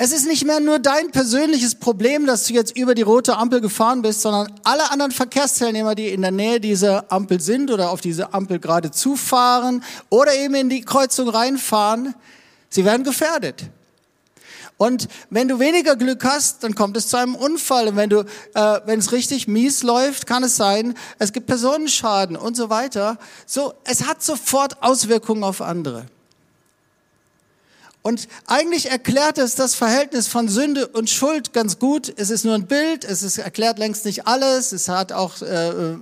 Es 0.00 0.12
ist 0.12 0.28
nicht 0.28 0.44
mehr 0.44 0.60
nur 0.60 0.78
dein 0.78 1.10
persönliches 1.10 1.74
Problem, 1.74 2.24
dass 2.24 2.44
du 2.44 2.54
jetzt 2.54 2.76
über 2.76 2.94
die 2.94 3.02
rote 3.02 3.36
Ampel 3.36 3.60
gefahren 3.60 4.00
bist, 4.00 4.22
sondern 4.22 4.46
alle 4.62 4.92
anderen 4.92 5.10
Verkehrsteilnehmer, 5.10 5.96
die 5.96 6.10
in 6.10 6.22
der 6.22 6.30
Nähe 6.30 6.60
dieser 6.60 7.10
Ampel 7.10 7.40
sind 7.40 7.68
oder 7.68 7.90
auf 7.90 8.00
diese 8.00 8.32
Ampel 8.32 8.60
gerade 8.60 8.92
zufahren 8.92 9.82
oder 10.08 10.32
eben 10.36 10.54
in 10.54 10.68
die 10.68 10.82
Kreuzung 10.82 11.28
reinfahren, 11.28 12.14
sie 12.70 12.84
werden 12.84 13.02
gefährdet. 13.02 13.64
Und 14.76 15.08
wenn 15.30 15.48
du 15.48 15.58
weniger 15.58 15.96
Glück 15.96 16.24
hast, 16.24 16.62
dann 16.62 16.76
kommt 16.76 16.96
es 16.96 17.08
zu 17.08 17.16
einem 17.16 17.34
Unfall. 17.34 17.88
Und 17.88 17.96
wenn 17.96 18.08
du, 18.08 18.20
äh, 18.54 18.80
wenn 18.84 19.00
es 19.00 19.10
richtig 19.10 19.48
mies 19.48 19.82
läuft, 19.82 20.28
kann 20.28 20.44
es 20.44 20.54
sein, 20.54 20.94
es 21.18 21.32
gibt 21.32 21.48
Personenschaden 21.48 22.36
und 22.36 22.56
so 22.56 22.70
weiter. 22.70 23.18
So, 23.46 23.74
es 23.82 24.06
hat 24.06 24.22
sofort 24.22 24.80
Auswirkungen 24.80 25.42
auf 25.42 25.60
andere. 25.60 26.06
Und 28.02 28.28
eigentlich 28.46 28.90
erklärt 28.90 29.38
es 29.38 29.56
das 29.56 29.74
Verhältnis 29.74 30.28
von 30.28 30.48
Sünde 30.48 30.86
und 30.86 31.10
Schuld 31.10 31.52
ganz 31.52 31.78
gut. 31.78 32.12
Es 32.16 32.30
ist 32.30 32.44
nur 32.44 32.54
ein 32.54 32.66
Bild, 32.66 33.04
es 33.04 33.22
ist, 33.22 33.38
erklärt 33.38 33.78
längst 33.78 34.04
nicht 34.04 34.26
alles. 34.26 34.72
Es 34.72 34.88
hat 34.88 35.12
auch 35.12 35.42
äh, 35.42 35.96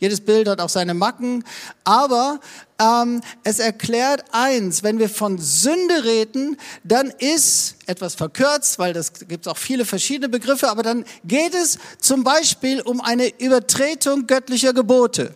jedes 0.00 0.20
Bild 0.20 0.48
hat 0.48 0.60
auch 0.60 0.68
seine 0.68 0.94
Macken, 0.94 1.44
aber 1.84 2.40
ähm, 2.80 3.20
es 3.44 3.60
erklärt 3.60 4.24
eins: 4.32 4.82
Wenn 4.82 4.98
wir 4.98 5.08
von 5.08 5.38
Sünde 5.38 6.04
reden, 6.04 6.56
dann 6.82 7.12
ist 7.18 7.76
etwas 7.86 8.16
verkürzt, 8.16 8.80
weil 8.80 8.92
das 8.92 9.12
gibt 9.12 9.46
auch 9.46 9.56
viele 9.56 9.84
verschiedene 9.84 10.28
Begriffe, 10.28 10.68
aber 10.68 10.82
dann 10.82 11.04
geht 11.24 11.54
es 11.54 11.78
zum 12.00 12.24
Beispiel 12.24 12.80
um 12.80 13.00
eine 13.00 13.28
Übertretung 13.38 14.26
göttlicher 14.26 14.72
Gebote. 14.72 15.34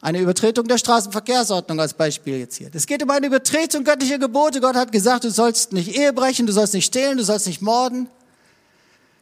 Eine 0.00 0.20
Übertretung 0.20 0.68
der 0.68 0.78
Straßenverkehrsordnung 0.78 1.80
als 1.80 1.92
Beispiel 1.92 2.38
jetzt 2.38 2.56
hier. 2.56 2.70
Es 2.72 2.86
geht 2.86 3.02
um 3.02 3.10
eine 3.10 3.26
Übertretung 3.26 3.82
göttlicher 3.82 4.18
Gebote. 4.18 4.60
Gott 4.60 4.76
hat 4.76 4.92
gesagt, 4.92 5.24
du 5.24 5.30
sollst 5.30 5.72
nicht 5.72 5.96
Ehe 5.96 6.12
brechen, 6.12 6.46
du 6.46 6.52
sollst 6.52 6.74
nicht 6.74 6.86
stehlen, 6.86 7.18
du 7.18 7.24
sollst 7.24 7.48
nicht 7.48 7.62
morden, 7.62 8.08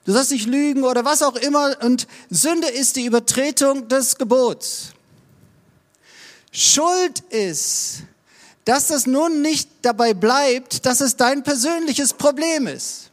du 0.04 0.12
sollst 0.12 0.32
nicht 0.32 0.46
lügen 0.46 0.84
oder 0.84 1.04
was 1.04 1.22
auch 1.22 1.36
immer. 1.36 1.76
Und 1.82 2.06
Sünde 2.28 2.68
ist 2.68 2.96
die 2.96 3.06
Übertretung 3.06 3.88
des 3.88 4.16
Gebots. 4.16 4.90
Schuld 6.52 7.20
ist, 7.30 8.02
dass 8.66 8.88
das 8.88 9.06
nun 9.06 9.40
nicht 9.40 9.70
dabei 9.80 10.12
bleibt, 10.12 10.84
dass 10.84 11.00
es 11.00 11.16
dein 11.16 11.42
persönliches 11.42 12.12
Problem 12.12 12.66
ist. 12.66 13.05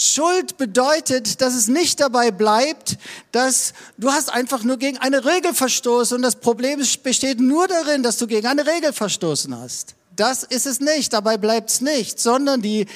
Schuld 0.00 0.58
bedeutet, 0.58 1.40
dass 1.40 1.56
es 1.56 1.66
nicht 1.66 1.98
dabei 1.98 2.30
bleibt, 2.30 2.98
dass 3.32 3.72
du 3.96 4.12
hast 4.12 4.32
einfach 4.32 4.62
nur 4.62 4.76
gegen 4.76 4.96
eine 4.98 5.24
Regel 5.24 5.52
verstoßen 5.52 6.14
und 6.16 6.22
das 6.22 6.36
Problem 6.36 6.80
besteht 7.02 7.40
nur 7.40 7.66
darin, 7.66 8.04
dass 8.04 8.16
du 8.16 8.28
gegen 8.28 8.46
eine 8.46 8.64
Regel 8.64 8.92
verstoßen 8.92 9.58
hast. 9.58 9.96
Das 10.14 10.44
ist 10.44 10.66
es 10.66 10.78
nicht, 10.78 11.12
dabei 11.12 11.36
bleibt 11.36 11.70
es 11.70 11.80
nicht, 11.80 12.20
sondern 12.20 12.62
die 12.62 12.86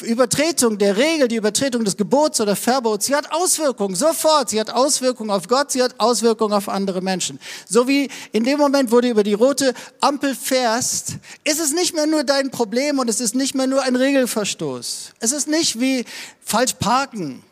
Übertretung 0.00 0.78
der 0.78 0.96
Regel, 0.96 1.28
die 1.28 1.36
Übertretung 1.36 1.84
des 1.84 1.98
Gebots 1.98 2.40
oder 2.40 2.56
Verbots, 2.56 3.06
sie 3.06 3.14
hat 3.14 3.30
Auswirkungen, 3.30 3.94
sofort. 3.94 4.48
Sie 4.48 4.58
hat 4.58 4.70
Auswirkungen 4.70 5.30
auf 5.30 5.48
Gott, 5.48 5.70
sie 5.70 5.82
hat 5.82 6.00
Auswirkungen 6.00 6.54
auf 6.54 6.70
andere 6.70 7.02
Menschen. 7.02 7.38
So 7.68 7.86
wie 7.86 8.08
in 8.32 8.44
dem 8.44 8.58
Moment, 8.58 8.90
wo 8.90 9.02
du 9.02 9.10
über 9.10 9.22
die 9.22 9.34
rote 9.34 9.74
Ampel 10.00 10.34
fährst, 10.34 11.18
ist 11.44 11.60
es 11.60 11.72
nicht 11.72 11.94
mehr 11.94 12.06
nur 12.06 12.24
dein 12.24 12.50
Problem 12.50 12.98
und 12.98 13.10
es 13.10 13.20
ist 13.20 13.34
nicht 13.34 13.54
mehr 13.54 13.66
nur 13.66 13.82
ein 13.82 13.94
Regelverstoß. 13.94 15.12
Es 15.20 15.32
ist 15.32 15.46
nicht 15.46 15.78
wie 15.78 16.06
falsch 16.40 16.72
parken, 16.74 17.44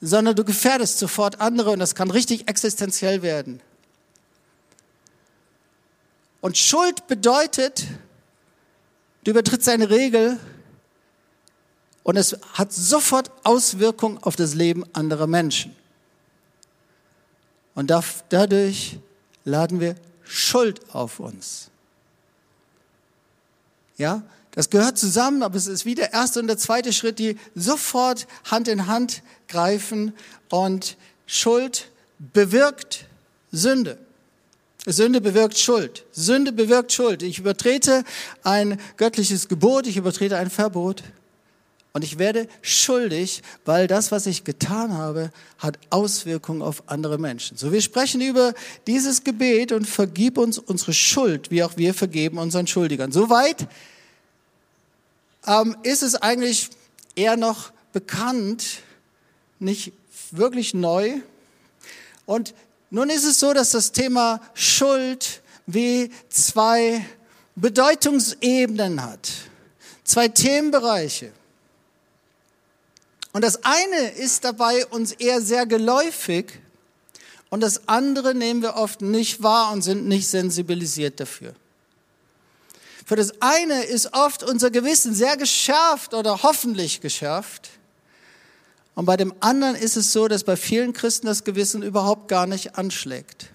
sondern 0.00 0.34
du 0.34 0.44
gefährdest 0.44 0.98
sofort 0.98 1.40
andere 1.40 1.70
und 1.70 1.78
das 1.78 1.94
kann 1.94 2.10
richtig 2.10 2.48
existenziell 2.48 3.22
werden. 3.22 3.60
Und 6.40 6.58
Schuld 6.58 7.06
bedeutet, 7.06 7.84
du 9.22 9.30
übertrittst 9.30 9.68
eine 9.68 9.90
Regel, 9.90 10.38
und 12.08 12.16
es 12.16 12.34
hat 12.54 12.72
sofort 12.72 13.30
Auswirkungen 13.44 14.16
auf 14.22 14.34
das 14.34 14.54
Leben 14.54 14.82
anderer 14.94 15.26
Menschen. 15.26 15.76
Und 17.74 17.92
dadurch 18.30 18.98
laden 19.44 19.78
wir 19.78 19.94
Schuld 20.24 20.80
auf 20.94 21.20
uns. 21.20 21.68
Ja, 23.98 24.22
das 24.52 24.70
gehört 24.70 24.96
zusammen, 24.96 25.42
aber 25.42 25.56
es 25.56 25.66
ist 25.66 25.84
wie 25.84 25.94
der 25.94 26.14
erste 26.14 26.40
und 26.40 26.46
der 26.46 26.56
zweite 26.56 26.94
Schritt, 26.94 27.18
die 27.18 27.36
sofort 27.54 28.26
Hand 28.50 28.68
in 28.68 28.86
Hand 28.86 29.22
greifen 29.46 30.14
und 30.48 30.96
Schuld 31.26 31.90
bewirkt 32.32 33.04
Sünde. 33.52 33.98
Sünde 34.86 35.20
bewirkt 35.20 35.58
Schuld. 35.58 36.06
Sünde 36.12 36.52
bewirkt 36.52 36.90
Schuld. 36.90 37.22
Ich 37.22 37.38
übertrete 37.38 38.02
ein 38.44 38.80
göttliches 38.96 39.48
Gebot, 39.48 39.86
ich 39.86 39.98
übertrete 39.98 40.38
ein 40.38 40.48
Verbot. 40.48 41.02
Und 41.98 42.04
ich 42.04 42.16
werde 42.16 42.46
schuldig, 42.62 43.42
weil 43.64 43.88
das, 43.88 44.12
was 44.12 44.26
ich 44.26 44.44
getan 44.44 44.96
habe, 44.96 45.32
hat 45.58 45.80
Auswirkungen 45.90 46.62
auf 46.62 46.84
andere 46.86 47.18
Menschen. 47.18 47.56
So, 47.56 47.72
wir 47.72 47.80
sprechen 47.80 48.20
über 48.20 48.54
dieses 48.86 49.24
Gebet 49.24 49.72
und 49.72 49.84
vergib 49.84 50.38
uns 50.38 50.58
unsere 50.58 50.92
Schuld, 50.92 51.50
wie 51.50 51.64
auch 51.64 51.76
wir 51.76 51.94
vergeben 51.94 52.38
unseren 52.38 52.68
Schuldigern. 52.68 53.10
Soweit 53.10 53.66
ähm, 55.44 55.76
ist 55.82 56.04
es 56.04 56.14
eigentlich 56.14 56.70
eher 57.16 57.36
noch 57.36 57.72
bekannt, 57.92 58.82
nicht 59.58 59.92
wirklich 60.30 60.74
neu. 60.74 61.14
Und 62.26 62.54
nun 62.90 63.10
ist 63.10 63.24
es 63.24 63.40
so, 63.40 63.52
dass 63.52 63.72
das 63.72 63.90
Thema 63.90 64.40
Schuld 64.54 65.42
wie 65.66 66.12
zwei 66.28 67.04
Bedeutungsebenen 67.56 69.02
hat, 69.02 69.28
zwei 70.04 70.28
Themenbereiche. 70.28 71.32
Und 73.38 73.44
das 73.44 73.60
eine 73.62 74.08
ist 74.16 74.42
dabei 74.42 74.84
uns 74.86 75.12
eher 75.12 75.40
sehr 75.40 75.64
geläufig 75.64 76.58
und 77.50 77.60
das 77.60 77.86
andere 77.86 78.34
nehmen 78.34 78.62
wir 78.62 78.74
oft 78.74 79.00
nicht 79.00 79.44
wahr 79.44 79.70
und 79.70 79.82
sind 79.82 80.08
nicht 80.08 80.26
sensibilisiert 80.26 81.20
dafür. 81.20 81.54
Für 83.06 83.14
das 83.14 83.40
eine 83.40 83.84
ist 83.84 84.12
oft 84.12 84.42
unser 84.42 84.72
Gewissen 84.72 85.14
sehr 85.14 85.36
geschärft 85.36 86.14
oder 86.14 86.42
hoffentlich 86.42 87.00
geschärft. 87.00 87.70
Und 88.96 89.04
bei 89.04 89.16
dem 89.16 89.32
anderen 89.38 89.76
ist 89.76 89.96
es 89.96 90.12
so, 90.12 90.26
dass 90.26 90.42
bei 90.42 90.56
vielen 90.56 90.92
Christen 90.92 91.28
das 91.28 91.44
Gewissen 91.44 91.84
überhaupt 91.84 92.26
gar 92.26 92.48
nicht 92.48 92.74
anschlägt. 92.74 93.50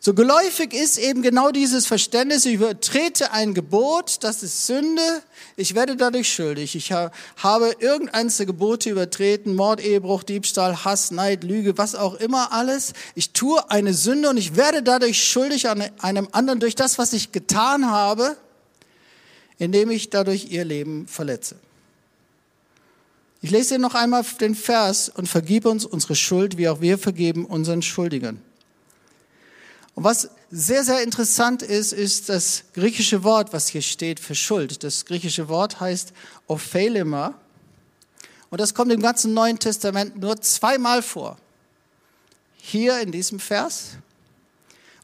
So 0.00 0.14
geläufig 0.14 0.74
ist 0.74 0.96
eben 0.96 1.22
genau 1.22 1.50
dieses 1.50 1.86
Verständnis, 1.86 2.46
ich 2.46 2.54
übertrete 2.54 3.32
ein 3.32 3.52
Gebot, 3.52 4.18
das 4.20 4.44
ist 4.44 4.66
Sünde, 4.66 5.22
ich 5.56 5.74
werde 5.74 5.96
dadurch 5.96 6.32
schuldig. 6.32 6.76
Ich 6.76 6.92
habe 6.92 7.74
irgendeines 7.80 8.36
der 8.36 8.46
Gebote 8.46 8.90
übertreten, 8.90 9.56
Mord, 9.56 9.84
Ehebruch, 9.84 10.22
Diebstahl, 10.22 10.84
Hass, 10.84 11.10
Neid, 11.10 11.42
Lüge, 11.42 11.78
was 11.78 11.96
auch 11.96 12.14
immer 12.14 12.52
alles. 12.52 12.92
Ich 13.16 13.32
tue 13.32 13.68
eine 13.70 13.92
Sünde 13.92 14.30
und 14.30 14.36
ich 14.36 14.54
werde 14.54 14.84
dadurch 14.84 15.20
schuldig 15.20 15.68
an 15.68 15.82
einem 15.98 16.28
anderen 16.30 16.60
durch 16.60 16.76
das, 16.76 16.96
was 16.98 17.12
ich 17.12 17.32
getan 17.32 17.90
habe, 17.90 18.36
indem 19.58 19.90
ich 19.90 20.10
dadurch 20.10 20.52
ihr 20.52 20.64
Leben 20.64 21.08
verletze. 21.08 21.56
Ich 23.42 23.50
lese 23.50 23.74
dir 23.74 23.80
noch 23.80 23.94
einmal 23.94 24.24
den 24.40 24.54
Vers 24.54 25.08
und 25.08 25.28
vergib 25.28 25.66
uns 25.66 25.84
unsere 25.84 26.14
Schuld, 26.14 26.56
wie 26.56 26.68
auch 26.68 26.80
wir 26.80 26.98
vergeben 26.98 27.44
unseren 27.44 27.82
Schuldigern. 27.82 28.40
Und 29.98 30.04
was 30.04 30.30
sehr, 30.48 30.84
sehr 30.84 31.02
interessant 31.02 31.60
ist, 31.60 31.92
ist 31.92 32.28
das 32.28 32.62
griechische 32.72 33.24
Wort, 33.24 33.52
was 33.52 33.66
hier 33.66 33.82
steht 33.82 34.20
für 34.20 34.36
Schuld. 34.36 34.84
Das 34.84 35.06
griechische 35.06 35.48
Wort 35.48 35.80
heißt 35.80 36.12
Ophelema. 36.46 37.34
Und 38.48 38.60
das 38.60 38.74
kommt 38.74 38.92
im 38.92 39.02
ganzen 39.02 39.34
Neuen 39.34 39.58
Testament 39.58 40.16
nur 40.16 40.40
zweimal 40.40 41.02
vor. 41.02 41.36
Hier 42.58 43.00
in 43.00 43.10
diesem 43.10 43.40
Vers 43.40 43.96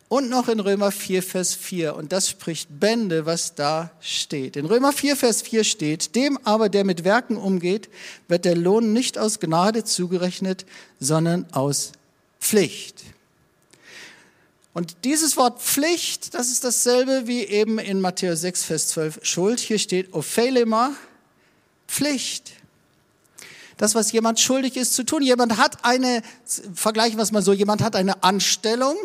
und 0.09 0.31
noch 0.31 0.47
in 0.47 0.61
Römer 0.61 0.93
4, 0.93 1.25
Vers 1.25 1.55
4. 1.55 1.97
Und 1.97 2.13
das 2.13 2.31
spricht 2.31 2.69
Bände, 2.79 3.27
was 3.27 3.57
da 3.57 3.91
steht. 3.99 4.55
In 4.55 4.65
Römer 4.65 4.93
4, 4.93 5.17
Vers 5.17 5.43
4 5.43 5.65
steht, 5.65 6.15
dem 6.15 6.39
aber, 6.45 6.69
der 6.69 6.85
mit 6.85 7.03
Werken 7.03 7.37
umgeht, 7.37 7.89
wird 8.29 8.45
der 8.45 8.55
Lohn 8.55 8.93
nicht 8.93 9.19
aus 9.19 9.41
Gnade 9.41 9.83
zugerechnet, 9.83 10.65
sondern 11.01 11.53
aus 11.53 11.91
Pflicht. 12.39 13.03
Und 14.75 15.05
dieses 15.05 15.37
Wort 15.37 15.63
Pflicht, 15.63 16.35
das 16.35 16.49
ist 16.49 16.65
dasselbe 16.65 17.29
wie 17.29 17.45
eben 17.45 17.79
in 17.79 18.01
Matthäus 18.01 18.41
6, 18.41 18.65
Vers 18.65 18.89
12 18.89 19.21
Schuld. 19.23 19.61
Hier 19.61 19.79
steht 19.79 20.13
Ophelema, 20.13 20.93
Pflicht. 21.87 22.53
Das, 23.77 23.95
was 23.95 24.11
jemand 24.11 24.41
schuldig 24.41 24.77
ist 24.77 24.95
zu 24.95 25.05
tun. 25.05 25.23
Jemand 25.23 25.57
hat 25.59 25.85
eine, 25.85 26.23
vergleichen 26.75 27.17
wir 27.19 27.23
es 27.23 27.31
mal 27.31 27.43
so, 27.43 27.53
jemand 27.53 27.83
hat 27.83 27.95
eine 27.95 28.25
Anstellung 28.25 28.97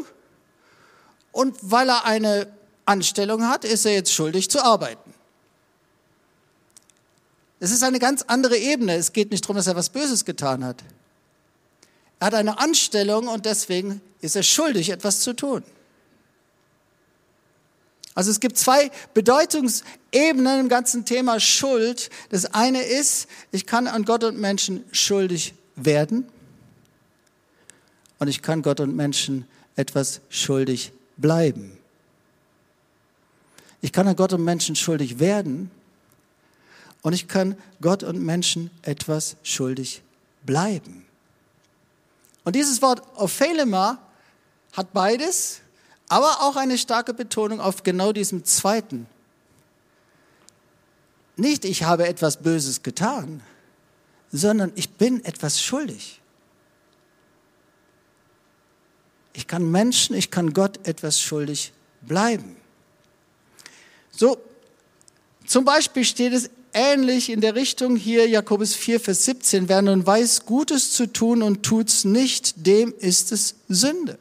und 1.32 1.56
weil 1.62 1.90
er 1.90 2.06
eine 2.06 2.52
Anstellung 2.86 3.48
hat, 3.48 3.64
ist 3.64 3.86
er 3.86 3.94
jetzt 3.94 4.12
schuldig 4.12 4.50
zu 4.50 4.64
arbeiten. 4.64 5.14
Es 7.60 7.72
ist 7.72 7.84
eine 7.84 8.00
ganz 8.00 8.24
andere 8.24 8.58
Ebene. 8.58 8.96
Es 8.96 9.14
geht 9.14 9.30
nicht 9.30 9.44
darum, 9.44 9.58
dass 9.58 9.68
er 9.68 9.76
was 9.76 9.90
Böses 9.90 10.26
getan 10.26 10.64
hat. 10.64 10.84
Er 12.20 12.28
hat 12.28 12.34
eine 12.34 12.60
Anstellung 12.60 13.28
und 13.28 13.46
deswegen 13.46 14.02
ist 14.22 14.36
er 14.36 14.44
schuldig, 14.44 14.90
etwas 14.90 15.22
zu 15.22 15.34
tun. 15.34 15.64
Also 18.16 18.32
es 18.32 18.42
gibt 18.42 18.58
zwei 18.58 18.92
Bedeutungsebenen 19.14 20.60
im 20.60 20.68
ganzen 20.68 21.06
Thema 21.06 21.40
Schuld. 21.40 22.10
Das 22.30 22.54
eine 22.54 22.82
ist, 22.82 23.28
ich 23.52 23.66
kann 23.66 23.88
an 23.88 24.04
Gott 24.04 24.26
und 24.26 24.38
Menschen 24.38 24.84
schuldig 24.92 25.54
werden 25.78 26.28
und 28.18 28.28
ich 28.28 28.42
kann 28.42 28.62
Gott 28.62 28.82
und 28.82 28.94
Menschen 28.94 29.48
etwas 29.78 30.20
schuldig 30.28 30.92
bleiben. 31.16 31.78
Ich 33.80 33.94
kann 33.94 34.06
an 34.08 34.18
Gott 34.18 34.34
und 34.34 34.44
Menschen 34.44 34.76
schuldig 34.76 35.20
werden 35.20 35.72
und 37.02 37.14
ich 37.14 37.30
kann 37.30 37.56
Gott 37.80 38.04
und 38.04 38.22
Menschen 38.22 38.70
etwas 38.82 39.38
schuldig 39.44 40.02
bleiben. 40.46 41.06
Und 42.50 42.56
dieses 42.56 42.82
Wort 42.82 43.04
Ophelema 43.16 44.00
hat 44.74 44.92
beides, 44.92 45.62
aber 46.08 46.42
auch 46.42 46.56
eine 46.56 46.80
starke 46.80 47.14
Betonung 47.14 47.62
auf 47.62 47.84
genau 47.84 48.12
diesem 48.12 48.44
zweiten. 48.44 49.06
Nicht, 51.36 51.64
ich 51.64 51.84
habe 51.84 52.08
etwas 52.08 52.38
Böses 52.38 52.82
getan, 52.82 53.44
sondern 54.32 54.72
ich 54.74 54.90
bin 54.90 55.24
etwas 55.26 55.62
schuldig. 55.62 56.22
Ich 59.34 59.46
kann 59.46 59.70
Menschen, 59.70 60.16
ich 60.16 60.32
kann 60.32 60.52
Gott 60.52 60.88
etwas 60.88 61.22
schuldig 61.22 61.72
bleiben. 62.02 62.56
So, 64.10 64.42
zum 65.46 65.66
Beispiel 65.66 66.04
steht 66.04 66.34
es 66.34 66.50
ähnlich 66.74 67.30
in 67.30 67.42
der 67.42 67.56
Richtung 67.56 67.96
hier, 67.96 68.28
Jakobus 68.28 68.76
4, 68.76 69.00
Vers 69.00 69.26
17, 69.26 69.70
wer 69.70 69.82
nun 69.82 70.06
weiß, 70.06 70.46
Gutes 70.46 70.92
zu 70.92 71.12
tun 71.12 71.42
und 71.42 71.64
tut's 71.64 72.06
nicht, 72.06 72.66
dem 72.66 72.94
ist 73.00 73.32
es 73.32 73.56
Sünde. 73.68 74.18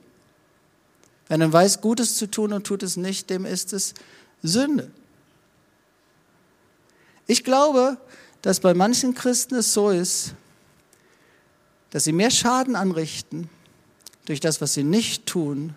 Wer 1.28 1.38
nun 1.38 1.52
weiß, 1.52 1.80
Gutes 1.80 2.16
zu 2.16 2.30
tun 2.30 2.52
und 2.52 2.66
tut 2.66 2.82
es 2.82 2.96
nicht, 2.96 3.30
dem 3.30 3.44
ist 3.44 3.72
es 3.72 3.94
Sünde. 4.42 4.90
Ich 7.26 7.44
glaube, 7.44 7.98
dass 8.42 8.60
bei 8.60 8.72
manchen 8.72 9.14
Christen 9.14 9.56
es 9.56 9.74
so 9.74 9.90
ist, 9.90 10.34
dass 11.90 12.04
sie 12.04 12.12
mehr 12.12 12.30
Schaden 12.30 12.76
anrichten 12.76 13.48
durch 14.24 14.40
das, 14.40 14.60
was 14.60 14.74
sie 14.74 14.84
nicht 14.84 15.26
tun, 15.26 15.74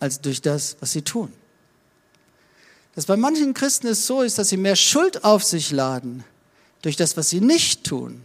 als 0.00 0.20
durch 0.20 0.42
das, 0.42 0.76
was 0.80 0.92
sie 0.92 1.02
tun. 1.02 1.32
Dass 2.94 3.06
bei 3.06 3.16
manchen 3.16 3.54
Christen 3.54 3.88
es 3.88 4.06
so 4.06 4.22
ist, 4.22 4.38
dass 4.38 4.48
sie 4.48 4.56
mehr 4.56 4.76
Schuld 4.76 5.24
auf 5.24 5.42
sich 5.42 5.70
laden 5.70 6.24
durch 6.82 6.96
das, 6.96 7.16
was 7.16 7.30
sie 7.30 7.40
nicht 7.40 7.84
tun, 7.84 8.24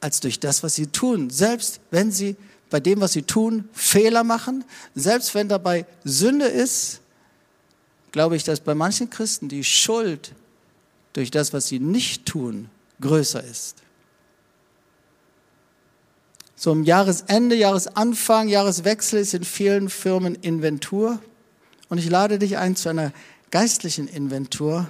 als 0.00 0.20
durch 0.20 0.40
das, 0.40 0.62
was 0.62 0.74
sie 0.74 0.86
tun. 0.86 1.30
Selbst 1.30 1.80
wenn 1.90 2.10
sie 2.10 2.36
bei 2.70 2.80
dem, 2.80 3.00
was 3.00 3.12
sie 3.12 3.22
tun, 3.22 3.68
Fehler 3.72 4.24
machen, 4.24 4.64
selbst 4.94 5.34
wenn 5.34 5.48
dabei 5.48 5.84
Sünde 6.04 6.46
ist, 6.46 7.00
glaube 8.12 8.36
ich, 8.36 8.44
dass 8.44 8.60
bei 8.60 8.74
manchen 8.74 9.10
Christen 9.10 9.48
die 9.48 9.64
Schuld 9.64 10.32
durch 11.12 11.30
das, 11.30 11.52
was 11.52 11.68
sie 11.68 11.78
nicht 11.78 12.24
tun, 12.24 12.70
größer 13.00 13.44
ist. 13.44 13.76
So 16.56 16.72
im 16.72 16.84
Jahresende, 16.84 17.56
Jahresanfang, 17.56 18.48
Jahreswechsel 18.48 19.20
ist 19.20 19.34
in 19.34 19.44
vielen 19.44 19.90
Firmen 19.90 20.36
Inventur. 20.36 21.18
Und 21.88 21.98
ich 21.98 22.08
lade 22.08 22.38
dich 22.38 22.56
ein 22.56 22.76
zu 22.76 22.88
einer 22.88 23.12
geistlichen 23.52 24.08
Inventur, 24.08 24.88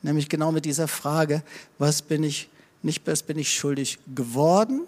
nämlich 0.00 0.30
genau 0.30 0.50
mit 0.52 0.64
dieser 0.64 0.88
Frage, 0.88 1.42
was 1.78 2.00
bin 2.00 2.24
ich, 2.24 2.48
nicht 2.82 3.06
was 3.06 3.22
bin 3.22 3.38
ich 3.38 3.54
schuldig 3.54 3.98
geworden, 4.14 4.82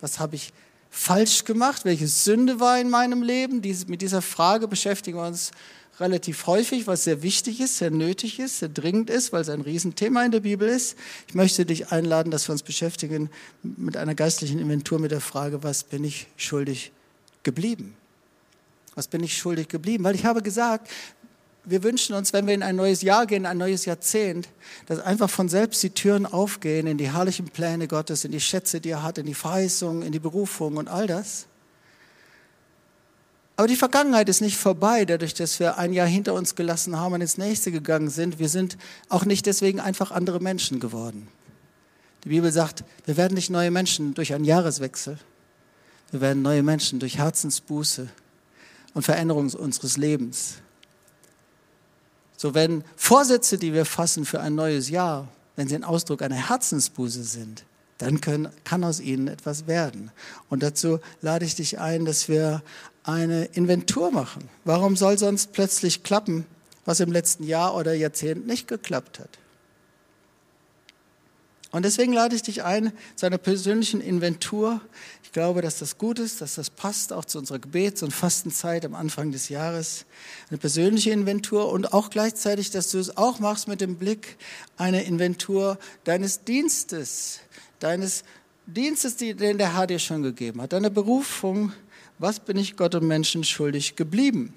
was 0.00 0.20
habe 0.20 0.36
ich 0.36 0.52
falsch 0.90 1.44
gemacht, 1.44 1.84
welche 1.84 2.06
Sünde 2.06 2.60
war 2.60 2.78
in 2.78 2.90
meinem 2.90 3.22
Leben. 3.22 3.62
Dies, 3.62 3.88
mit 3.88 4.02
dieser 4.02 4.22
Frage 4.22 4.68
beschäftigen 4.68 5.18
wir 5.18 5.26
uns 5.26 5.50
relativ 5.98 6.46
häufig, 6.46 6.86
was 6.86 7.04
sehr 7.04 7.22
wichtig 7.22 7.60
ist, 7.60 7.78
sehr 7.78 7.90
nötig 7.90 8.38
ist, 8.38 8.58
sehr 8.58 8.68
dringend 8.68 9.10
ist, 9.10 9.32
weil 9.32 9.42
es 9.42 9.48
ein 9.48 9.60
Riesenthema 9.60 10.24
in 10.24 10.32
der 10.32 10.40
Bibel 10.40 10.68
ist. 10.68 10.96
Ich 11.28 11.34
möchte 11.34 11.66
dich 11.66 11.92
einladen, 11.92 12.30
dass 12.30 12.48
wir 12.48 12.52
uns 12.52 12.62
beschäftigen 12.62 13.30
mit 13.62 13.96
einer 13.96 14.14
geistlichen 14.14 14.58
Inventur 14.58 14.98
mit 14.98 15.10
der 15.10 15.20
Frage, 15.20 15.62
was 15.62 15.84
bin 15.84 16.04
ich 16.04 16.26
schuldig 16.36 16.92
geblieben? 17.42 17.94
Was 18.94 19.08
bin 19.08 19.22
ich 19.22 19.36
schuldig 19.36 19.68
geblieben? 19.68 20.04
Weil 20.04 20.14
ich 20.14 20.24
habe 20.24 20.42
gesagt, 20.42 20.90
wir 21.64 21.82
wünschen 21.82 22.14
uns, 22.14 22.32
wenn 22.32 22.46
wir 22.46 22.54
in 22.54 22.62
ein 22.62 22.76
neues 22.76 23.02
Jahr 23.02 23.26
gehen, 23.26 23.46
ein 23.46 23.58
neues 23.58 23.84
Jahrzehnt, 23.84 24.48
dass 24.86 24.98
einfach 25.00 25.28
von 25.28 25.48
selbst 25.48 25.82
die 25.82 25.90
Türen 25.90 26.26
aufgehen 26.26 26.86
in 26.86 26.98
die 26.98 27.12
herrlichen 27.12 27.48
Pläne 27.48 27.86
Gottes, 27.86 28.24
in 28.24 28.32
die 28.32 28.40
Schätze, 28.40 28.80
die 28.80 28.90
er 28.90 29.02
hat, 29.02 29.18
in 29.18 29.26
die 29.26 29.34
Verheißung, 29.34 30.02
in 30.02 30.12
die 30.12 30.18
Berufung 30.18 30.76
und 30.76 30.88
all 30.88 31.06
das. 31.06 31.46
Aber 33.56 33.68
die 33.68 33.76
Vergangenheit 33.76 34.26
ist 34.30 34.40
nicht 34.40 34.56
vorbei, 34.56 35.04
dadurch, 35.04 35.34
dass 35.34 35.60
wir 35.60 35.76
ein 35.76 35.92
Jahr 35.92 36.06
hinter 36.06 36.32
uns 36.32 36.54
gelassen 36.54 36.98
haben 36.98 37.12
und 37.12 37.20
ins 37.20 37.36
nächste 37.36 37.70
gegangen 37.70 38.08
sind. 38.08 38.38
Wir 38.38 38.48
sind 38.48 38.78
auch 39.10 39.26
nicht 39.26 39.44
deswegen 39.44 39.80
einfach 39.80 40.12
andere 40.12 40.40
Menschen 40.40 40.80
geworden. 40.80 41.28
Die 42.24 42.30
Bibel 42.30 42.50
sagt, 42.52 42.84
wir 43.04 43.18
werden 43.18 43.34
nicht 43.34 43.50
neue 43.50 43.70
Menschen 43.70 44.14
durch 44.14 44.32
einen 44.32 44.46
Jahreswechsel. 44.46 45.18
Wir 46.10 46.22
werden 46.22 46.40
neue 46.40 46.62
Menschen 46.62 47.00
durch 47.00 47.18
Herzensbuße 47.18 48.08
und 48.94 49.02
Veränderung 49.02 49.52
unseres 49.52 49.98
Lebens. 49.98 50.54
So 52.40 52.54
wenn 52.54 52.84
Vorsätze, 52.96 53.58
die 53.58 53.74
wir 53.74 53.84
fassen 53.84 54.24
für 54.24 54.40
ein 54.40 54.54
neues 54.54 54.88
Jahr, 54.88 55.28
wenn 55.56 55.68
sie 55.68 55.74
ein 55.74 55.84
Ausdruck 55.84 56.22
einer 56.22 56.48
Herzensbuße 56.48 57.22
sind, 57.22 57.64
dann 57.98 58.22
können, 58.22 58.48
kann 58.64 58.82
aus 58.82 58.98
ihnen 58.98 59.28
etwas 59.28 59.66
werden. 59.66 60.10
Und 60.48 60.62
dazu 60.62 61.00
lade 61.20 61.44
ich 61.44 61.54
dich 61.54 61.80
ein, 61.80 62.06
dass 62.06 62.30
wir 62.30 62.62
eine 63.04 63.44
Inventur 63.44 64.10
machen. 64.10 64.48
Warum 64.64 64.96
soll 64.96 65.18
sonst 65.18 65.52
plötzlich 65.52 66.02
klappen, 66.02 66.46
was 66.86 67.00
im 67.00 67.12
letzten 67.12 67.44
Jahr 67.44 67.74
oder 67.76 67.92
Jahrzehnt 67.92 68.46
nicht 68.46 68.66
geklappt 68.68 69.18
hat? 69.18 69.38
Und 71.72 71.84
deswegen 71.84 72.12
lade 72.12 72.34
ich 72.34 72.42
dich 72.42 72.64
ein 72.64 72.92
zu 73.14 73.26
einer 73.26 73.38
persönlichen 73.38 74.00
Inventur. 74.00 74.80
Ich 75.22 75.30
glaube, 75.30 75.62
dass 75.62 75.78
das 75.78 75.98
gut 75.98 76.18
ist, 76.18 76.40
dass 76.40 76.56
das 76.56 76.68
passt 76.68 77.12
auch 77.12 77.24
zu 77.24 77.38
unserer 77.38 77.60
Gebets- 77.60 78.02
und 78.02 78.12
Fastenzeit 78.12 78.84
am 78.84 78.96
Anfang 78.96 79.30
des 79.30 79.48
Jahres. 79.48 80.04
Eine 80.48 80.58
persönliche 80.58 81.12
Inventur 81.12 81.70
und 81.70 81.92
auch 81.92 82.10
gleichzeitig, 82.10 82.70
dass 82.70 82.90
du 82.90 82.98
es 82.98 83.16
auch 83.16 83.38
machst 83.38 83.68
mit 83.68 83.80
dem 83.80 83.96
Blick 83.96 84.36
eine 84.76 85.04
Inventur 85.04 85.78
deines 86.02 86.42
Dienstes, 86.42 87.40
deines 87.78 88.24
Dienstes, 88.66 89.16
den 89.16 89.58
der 89.58 89.76
Herr 89.76 89.86
dir 89.86 90.00
schon 90.00 90.22
gegeben 90.22 90.60
hat, 90.62 90.72
deiner 90.72 90.90
Berufung, 90.90 91.72
was 92.18 92.40
bin 92.40 92.56
ich 92.56 92.76
Gott 92.76 92.94
und 92.94 93.06
Menschen 93.06 93.44
schuldig 93.44 93.96
geblieben? 93.96 94.52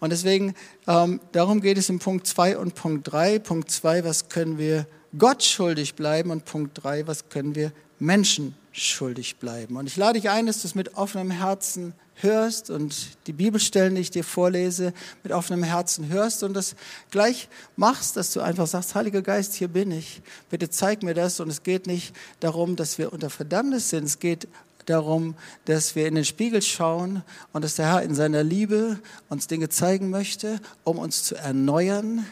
Und 0.00 0.10
deswegen, 0.10 0.54
ähm, 0.86 1.20
darum 1.32 1.60
geht 1.60 1.78
es 1.78 1.88
in 1.88 1.98
Punkt 1.98 2.26
2 2.26 2.58
und 2.58 2.74
Punkt 2.74 3.10
3. 3.10 3.38
Punkt 3.38 3.70
2, 3.70 4.04
was 4.04 4.28
können 4.28 4.58
wir 4.58 4.86
Gott 5.18 5.42
schuldig 5.42 5.94
bleiben? 5.94 6.30
Und 6.30 6.44
Punkt 6.44 6.82
3, 6.82 7.06
was 7.06 7.28
können 7.28 7.54
wir 7.54 7.72
Menschen 7.98 8.54
schuldig 8.72 9.36
bleiben? 9.36 9.76
Und 9.76 9.86
ich 9.86 9.96
lade 9.96 10.20
dich 10.20 10.30
ein, 10.30 10.46
dass 10.46 10.62
du 10.62 10.68
es 10.68 10.74
mit 10.74 10.96
offenem 10.96 11.30
Herzen 11.30 11.94
hörst 12.16 12.70
und 12.70 13.16
die 13.26 13.32
Bibelstellen, 13.32 13.94
die 13.94 14.00
ich 14.00 14.10
dir 14.10 14.24
vorlese, 14.24 14.92
mit 15.22 15.32
offenem 15.32 15.62
Herzen 15.62 16.08
hörst 16.08 16.42
und 16.42 16.54
das 16.54 16.76
gleich 17.10 17.48
machst, 17.76 18.16
dass 18.16 18.32
du 18.32 18.40
einfach 18.40 18.66
sagst, 18.66 18.94
Heiliger 18.94 19.22
Geist, 19.22 19.54
hier 19.54 19.68
bin 19.68 19.90
ich. 19.90 20.22
Bitte 20.50 20.70
zeig 20.70 21.02
mir 21.02 21.14
das. 21.14 21.40
Und 21.40 21.48
es 21.48 21.62
geht 21.62 21.86
nicht 21.86 22.14
darum, 22.40 22.76
dass 22.76 22.98
wir 22.98 23.12
unter 23.12 23.30
Verdammnis 23.30 23.90
sind. 23.90 24.04
Es 24.04 24.18
geht 24.18 24.48
darum, 24.86 25.34
dass 25.64 25.94
wir 25.94 26.06
in 26.06 26.14
den 26.14 26.24
Spiegel 26.24 26.62
schauen 26.62 27.22
und 27.52 27.64
dass 27.64 27.76
der 27.76 27.86
Herr 27.86 28.02
in 28.02 28.14
seiner 28.14 28.42
Liebe 28.42 28.98
uns 29.28 29.46
Dinge 29.46 29.68
zeigen 29.68 30.10
möchte, 30.10 30.60
um 30.84 30.98
uns 30.98 31.24
zu 31.24 31.36
erneuern, 31.36 32.26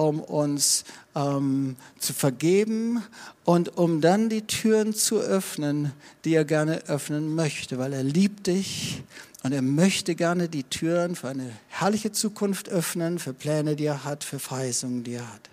um 0.00 0.20
uns 0.20 0.84
ähm, 1.14 1.76
zu 1.98 2.14
vergeben 2.14 3.02
und 3.44 3.76
um 3.76 4.00
dann 4.00 4.30
die 4.30 4.40
Türen 4.42 4.94
zu 4.94 5.20
öffnen, 5.20 5.92
die 6.24 6.34
er 6.34 6.46
gerne 6.46 6.86
öffnen 6.86 7.34
möchte, 7.34 7.76
weil 7.78 7.92
er 7.92 8.02
liebt 8.02 8.46
dich 8.46 9.02
und 9.42 9.52
er 9.52 9.60
möchte 9.60 10.14
gerne 10.14 10.48
die 10.48 10.64
Türen 10.64 11.16
für 11.16 11.28
eine 11.28 11.50
herrliche 11.68 12.12
Zukunft 12.12 12.70
öffnen, 12.70 13.18
für 13.18 13.34
Pläne, 13.34 13.76
die 13.76 13.84
er 13.84 14.04
hat, 14.04 14.24
für 14.24 14.38
Verheißungen, 14.38 15.04
die 15.04 15.14
er 15.14 15.30
hat. 15.30 15.50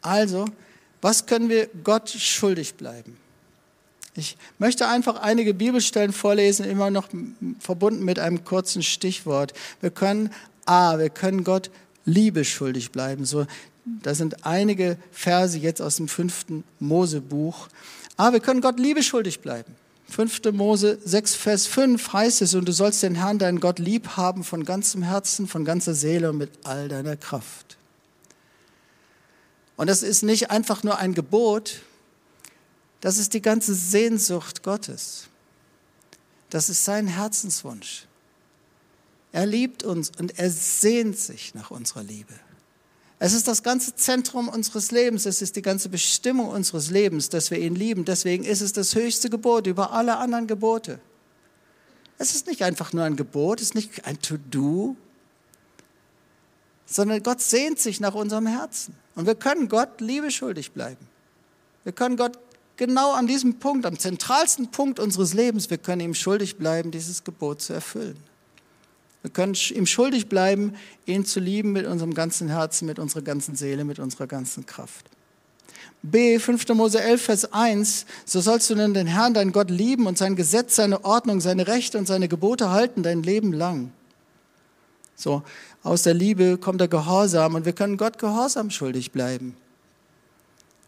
Also, 0.00 0.46
was 1.02 1.26
können 1.26 1.50
wir 1.50 1.68
Gott 1.84 2.08
schuldig 2.08 2.76
bleiben? 2.76 3.18
Ich 4.14 4.38
möchte 4.58 4.88
einfach 4.88 5.16
einige 5.16 5.52
Bibelstellen 5.52 6.14
vorlesen, 6.14 6.64
immer 6.64 6.90
noch 6.90 7.08
verbunden 7.58 8.02
mit 8.02 8.18
einem 8.18 8.44
kurzen 8.44 8.82
Stichwort. 8.82 9.52
Wir 9.82 9.90
können 9.90 10.30
A, 10.64 10.98
wir 10.98 11.10
können 11.10 11.44
Gott 11.44 11.70
Liebe 12.06 12.44
schuldig 12.44 12.92
bleiben. 12.92 13.26
So, 13.26 13.46
da 13.84 14.14
sind 14.14 14.46
einige 14.46 14.96
Verse 15.12 15.58
jetzt 15.58 15.82
aus 15.82 15.96
dem 15.96 16.08
fünften 16.08 16.64
Mosebuch. 16.80 17.68
A, 18.16 18.32
wir 18.32 18.40
können 18.40 18.62
Gott 18.62 18.78
Liebe 18.78 19.02
schuldig 19.02 19.40
bleiben. 19.40 19.74
5. 20.08 20.52
Mose 20.52 20.98
6, 21.04 21.34
Vers 21.34 21.66
5 21.66 22.12
heißt 22.12 22.42
es, 22.42 22.54
und 22.54 22.66
du 22.66 22.72
sollst 22.72 23.02
den 23.02 23.16
Herrn, 23.16 23.38
deinen 23.38 23.60
Gott, 23.60 23.78
lieb 23.78 24.16
haben 24.16 24.44
von 24.44 24.64
ganzem 24.64 25.02
Herzen, 25.02 25.48
von 25.48 25.64
ganzer 25.64 25.94
Seele 25.94 26.30
und 26.30 26.38
mit 26.38 26.50
all 26.62 26.88
deiner 26.88 27.16
Kraft. 27.16 27.76
Und 29.76 29.88
das 29.88 30.02
ist 30.02 30.22
nicht 30.22 30.50
einfach 30.50 30.84
nur 30.84 30.98
ein 30.98 31.12
Gebot, 31.12 31.82
das 33.00 33.18
ist 33.18 33.34
die 33.34 33.42
ganze 33.42 33.74
Sehnsucht 33.74 34.62
Gottes. 34.62 35.28
Das 36.50 36.68
ist 36.68 36.84
sein 36.84 37.08
Herzenswunsch. 37.08 38.06
Er 39.36 39.44
liebt 39.44 39.82
uns 39.82 40.12
und 40.18 40.38
er 40.38 40.50
sehnt 40.50 41.18
sich 41.18 41.54
nach 41.54 41.70
unserer 41.70 42.02
Liebe. 42.02 42.32
Es 43.18 43.34
ist 43.34 43.46
das 43.46 43.62
ganze 43.62 43.94
Zentrum 43.94 44.48
unseres 44.48 44.92
Lebens, 44.92 45.26
es 45.26 45.42
ist 45.42 45.56
die 45.56 45.62
ganze 45.62 45.90
Bestimmung 45.90 46.48
unseres 46.48 46.88
Lebens, 46.88 47.28
dass 47.28 47.50
wir 47.50 47.58
ihn 47.58 47.74
lieben. 47.74 48.06
Deswegen 48.06 48.44
ist 48.44 48.62
es 48.62 48.72
das 48.72 48.94
höchste 48.94 49.28
Gebot 49.28 49.66
über 49.66 49.92
alle 49.92 50.16
anderen 50.16 50.46
Gebote. 50.46 51.00
Es 52.16 52.34
ist 52.34 52.46
nicht 52.46 52.62
einfach 52.62 52.94
nur 52.94 53.04
ein 53.04 53.14
Gebot, 53.14 53.60
es 53.60 53.66
ist 53.68 53.74
nicht 53.74 54.06
ein 54.06 54.18
To-Do, 54.22 54.96
sondern 56.86 57.22
Gott 57.22 57.42
sehnt 57.42 57.78
sich 57.78 58.00
nach 58.00 58.14
unserem 58.14 58.46
Herzen. 58.46 58.94
Und 59.16 59.26
wir 59.26 59.34
können 59.34 59.68
Gott 59.68 60.00
Liebe 60.00 60.30
schuldig 60.30 60.72
bleiben. 60.72 61.06
Wir 61.84 61.92
können 61.92 62.16
Gott 62.16 62.38
genau 62.78 63.12
an 63.12 63.26
diesem 63.26 63.58
Punkt, 63.58 63.84
am 63.84 63.98
zentralsten 63.98 64.70
Punkt 64.70 64.98
unseres 64.98 65.34
Lebens, 65.34 65.68
wir 65.68 65.76
können 65.76 66.00
ihm 66.00 66.14
schuldig 66.14 66.56
bleiben, 66.56 66.90
dieses 66.90 67.22
Gebot 67.22 67.60
zu 67.60 67.74
erfüllen. 67.74 68.16
Wir 69.26 69.32
können 69.32 69.56
ihm 69.74 69.86
schuldig 69.86 70.28
bleiben, 70.28 70.74
ihn 71.04 71.24
zu 71.24 71.40
lieben 71.40 71.72
mit 71.72 71.84
unserem 71.84 72.14
ganzen 72.14 72.46
Herzen, 72.46 72.86
mit 72.86 73.00
unserer 73.00 73.22
ganzen 73.22 73.56
Seele, 73.56 73.84
mit 73.84 73.98
unserer 73.98 74.28
ganzen 74.28 74.66
Kraft. 74.66 75.06
B, 76.00 76.38
5. 76.38 76.68
Mose 76.68 77.02
11, 77.02 77.22
Vers 77.22 77.52
1, 77.52 78.06
so 78.24 78.40
sollst 78.40 78.70
du 78.70 78.76
nun 78.76 78.94
den 78.94 79.08
Herrn, 79.08 79.34
deinen 79.34 79.50
Gott, 79.50 79.68
lieben 79.68 80.06
und 80.06 80.16
sein 80.16 80.36
Gesetz, 80.36 80.76
seine 80.76 81.04
Ordnung, 81.04 81.40
seine 81.40 81.66
Rechte 81.66 81.98
und 81.98 82.06
seine 82.06 82.28
Gebote 82.28 82.70
halten 82.70 83.02
dein 83.02 83.24
Leben 83.24 83.52
lang. 83.52 83.90
So, 85.16 85.42
aus 85.82 86.04
der 86.04 86.14
Liebe 86.14 86.56
kommt 86.56 86.80
der 86.80 86.86
Gehorsam 86.86 87.56
und 87.56 87.64
wir 87.64 87.72
können 87.72 87.96
Gott 87.96 88.20
Gehorsam 88.20 88.70
schuldig 88.70 89.10
bleiben. 89.10 89.56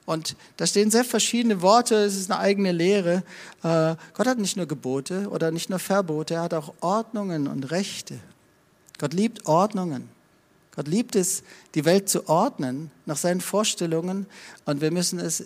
Und 0.09 0.37
da 0.57 0.67
stehen 0.67 0.91
sehr 0.91 1.05
verschiedene 1.05 1.61
Worte, 1.61 1.97
es 1.97 2.17
ist 2.17 2.31
eine 2.31 2.41
eigene 2.41 2.73
Lehre. 2.73 3.23
Äh, 3.63 3.95
Gott 4.15 4.27
hat 4.27 4.39
nicht 4.39 4.57
nur 4.57 4.65
Gebote 4.65 5.29
oder 5.29 5.51
nicht 5.51 5.69
nur 5.69 5.79
Verbote, 5.79 6.33
er 6.33 6.45
hat 6.45 6.55
auch 6.55 6.73
Ordnungen 6.81 7.47
und 7.47 7.71
Rechte. 7.71 8.19
Gott 8.99 9.13
liebt 9.13 9.45
Ordnungen. 9.45 10.09
Gott 10.75 10.89
liebt 10.89 11.15
es, 11.15 11.43
die 11.75 11.85
Welt 11.85 12.09
zu 12.09 12.27
ordnen 12.27 12.91
nach 13.05 13.19
seinen 13.19 13.43
Vorstellungen. 13.43 14.25
Und 14.65 14.81
wir 14.81 14.93
müssen 14.93 15.19
es 15.19 15.45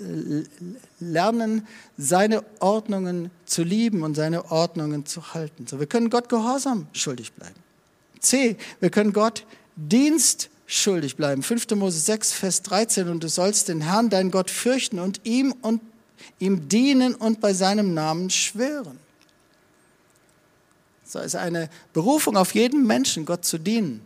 lernen, 1.01 1.67
seine 1.99 2.45
Ordnungen 2.61 3.33
zu 3.47 3.65
lieben 3.65 4.05
und 4.05 4.15
seine 4.15 4.53
Ordnungen 4.53 5.07
zu 5.07 5.35
halten. 5.35 5.67
So, 5.67 5.81
wir 5.81 5.87
können 5.89 6.09
Gott 6.09 6.29
Gehorsam 6.29 6.87
schuldig 6.93 7.33
bleiben. 7.33 7.59
C, 8.21 8.57
wir 8.79 8.91
können 8.91 9.13
Gott 9.13 9.45
Dienst 9.75 10.51
schuldig 10.73 11.17
bleiben. 11.17 11.43
5. 11.43 11.71
Mose 11.73 11.99
6, 11.99 12.33
Vers 12.33 12.63
13. 12.63 13.09
Und 13.09 13.23
du 13.23 13.29
sollst 13.29 13.69
den 13.69 13.83
Herrn, 13.83 14.09
deinen 14.09 14.31
Gott, 14.31 14.51
fürchten 14.51 14.99
und 14.99 15.21
ihm 15.25 15.53
und 15.61 15.83
ihm 16.39 16.69
dienen 16.69 17.15
und 17.15 17.41
bei 17.41 17.53
seinem 17.53 17.95
Namen 17.95 18.31
schwören. 18.31 18.99
So 21.05 21.19
ist 21.19 21.37
eine 21.37 21.69
Berufung 21.93 22.37
auf 22.37 22.55
jeden 22.55 22.87
Menschen, 22.87 23.27
Gott 23.27 23.45
zu 23.45 23.59
dienen. 23.59 24.01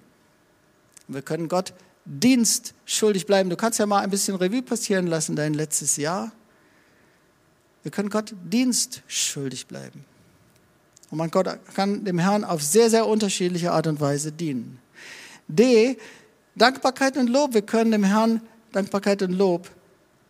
Wir 1.06 1.22
können 1.22 1.48
Gott 1.48 1.72
Dienst 2.04 2.74
schuldig 2.84 3.26
bleiben. 3.26 3.48
Du 3.48 3.56
kannst 3.56 3.78
ja 3.78 3.86
mal 3.86 4.00
ein 4.00 4.10
bisschen 4.10 4.34
Revue 4.34 4.62
passieren 4.62 5.06
lassen, 5.06 5.36
dein 5.36 5.54
letztes 5.54 5.96
Jahr. 5.96 6.32
Wir 7.84 7.92
können 7.92 8.10
Gott 8.10 8.34
Dienst 8.42 9.02
schuldig 9.06 9.66
bleiben. 9.68 10.04
Und 11.10 11.18
man 11.18 11.30
kann 11.30 12.04
dem 12.04 12.18
Herrn 12.18 12.42
auf 12.42 12.60
sehr, 12.60 12.90
sehr 12.90 13.06
unterschiedliche 13.06 13.70
Art 13.70 13.86
und 13.86 14.00
Weise 14.00 14.32
dienen. 14.32 14.80
D, 15.46 15.96
Dankbarkeit 16.56 17.16
und 17.16 17.28
Lob. 17.28 17.54
Wir 17.54 17.62
können 17.62 17.92
dem 17.92 18.04
Herrn 18.04 18.40
Dankbarkeit 18.72 19.22
und 19.22 19.32
Lob 19.32 19.70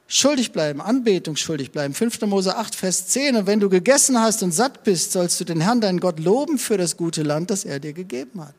schuldig 0.09 0.53
bleiben, 0.53 0.81
Anbetung 0.81 1.37
schuldig 1.37 1.73
bleiben. 1.73 1.95
5. 1.95 2.23
Mose 2.23 2.57
8, 2.57 2.75
Vers 2.75 3.09
10. 3.09 3.37
Und 3.37 3.47
wenn 3.47 3.61
du 3.61 3.69
gegessen 3.69 4.21
hast 4.21 4.43
und 4.43 4.53
satt 4.53 4.85
bist, 4.85 5.13
sollst 5.13 5.41
du 5.41 5.45
den 5.45 5.61
Herrn, 5.61 5.81
deinen 5.81 6.01
Gott, 6.01 6.21
loben 6.21 6.59
für 6.59 6.79
das 6.79 6.97
gute 6.97 7.23
Land, 7.23 7.51
das 7.51 7.65
er 7.65 7.81
dir 7.81 7.93
gegeben 7.93 8.41
hat. 8.41 8.55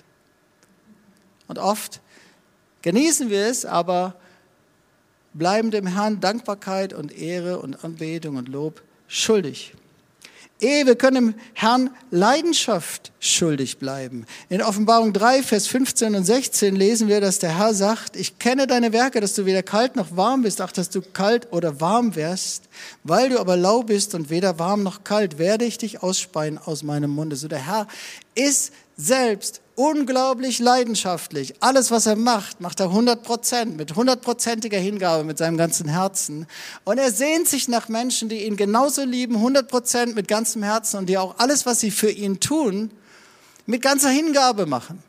Und 1.47 1.59
oft 1.59 2.01
genießen 2.81 3.29
wir 3.29 3.45
es, 3.45 3.65
aber 3.65 4.15
bleiben 5.33 5.71
dem 5.71 5.87
Herrn 5.87 6.19
Dankbarkeit 6.19 6.93
und 6.93 7.17
Ehre 7.17 7.59
und 7.59 7.83
Anbetung 7.83 8.37
und 8.37 8.49
Lob 8.49 8.81
schuldig. 9.07 9.73
Ehe 10.59 10.87
wir 10.87 10.95
können 10.95 11.33
dem 11.33 11.35
Herrn 11.53 11.91
Leidenschaft 12.09 13.11
schuldig 13.19 13.77
bleiben. 13.77 14.25
In 14.49 14.63
Offenbarung 14.63 15.13
3, 15.13 15.43
Vers 15.43 15.67
15 15.67 16.15
und 16.15 16.23
16 16.23 16.75
lesen 16.75 17.07
wir, 17.07 17.21
dass 17.21 17.37
der 17.37 17.57
Herr 17.57 17.75
sagt, 17.75 18.15
ich 18.15 18.39
kenne 18.39 18.65
deine 18.65 18.91
Werke, 18.91 19.21
dass 19.21 19.35
du 19.35 19.45
weder 19.45 19.61
kalt 19.61 19.95
noch 19.95 20.17
warm 20.17 20.41
bist, 20.41 20.59
ach, 20.61 20.71
dass 20.71 20.89
du 20.89 21.01
kalt 21.01 21.51
oder 21.51 21.79
warm 21.79 22.15
wärst. 22.15 22.63
Weil 23.03 23.29
du 23.29 23.39
aber 23.39 23.55
lau 23.55 23.83
bist 23.83 24.15
und 24.15 24.31
weder 24.31 24.57
warm 24.57 24.81
noch 24.81 25.03
kalt, 25.03 25.37
werde 25.37 25.65
ich 25.65 25.77
dich 25.77 26.01
ausspeien 26.01 26.57
aus 26.57 26.81
meinem 26.81 27.11
Munde. 27.11 27.35
So 27.35 27.47
der 27.47 27.65
Herr 27.65 27.87
ist 28.33 28.73
selbst 28.95 29.61
unglaublich 29.77 30.57
leidenschaftlich. 30.57 31.53
Alles, 31.61 31.91
was 31.91 32.07
er 32.07 32.15
macht, 32.15 32.59
macht 32.59 32.79
er 32.79 32.87
100 32.87 33.21
Prozent, 33.21 33.77
mit 33.77 33.95
hundertprozentiger 33.95 34.79
Hingabe, 34.79 35.23
mit 35.23 35.37
seinem 35.37 35.55
ganzen 35.55 35.87
Herzen. 35.87 36.47
Und 36.83 36.97
er 36.97 37.11
sehnt 37.11 37.47
sich 37.47 37.67
nach 37.67 37.87
Menschen, 37.87 38.27
die 38.27 38.45
ihn 38.45 38.57
genauso 38.57 39.03
lieben, 39.03 39.35
100 39.35 39.67
Prozent 39.67 40.15
mit 40.15 40.27
ganzem 40.27 40.63
Herzen 40.63 40.97
und 40.97 41.05
die 41.05 41.17
auch 41.19 41.35
alles, 41.37 41.67
was 41.67 41.79
sie 41.79 41.91
für 41.91 42.09
ihn 42.09 42.39
tun, 42.39 42.89
mit 43.67 43.83
ganzer 43.83 44.09
Hingabe 44.09 44.65
machen. 44.65 45.03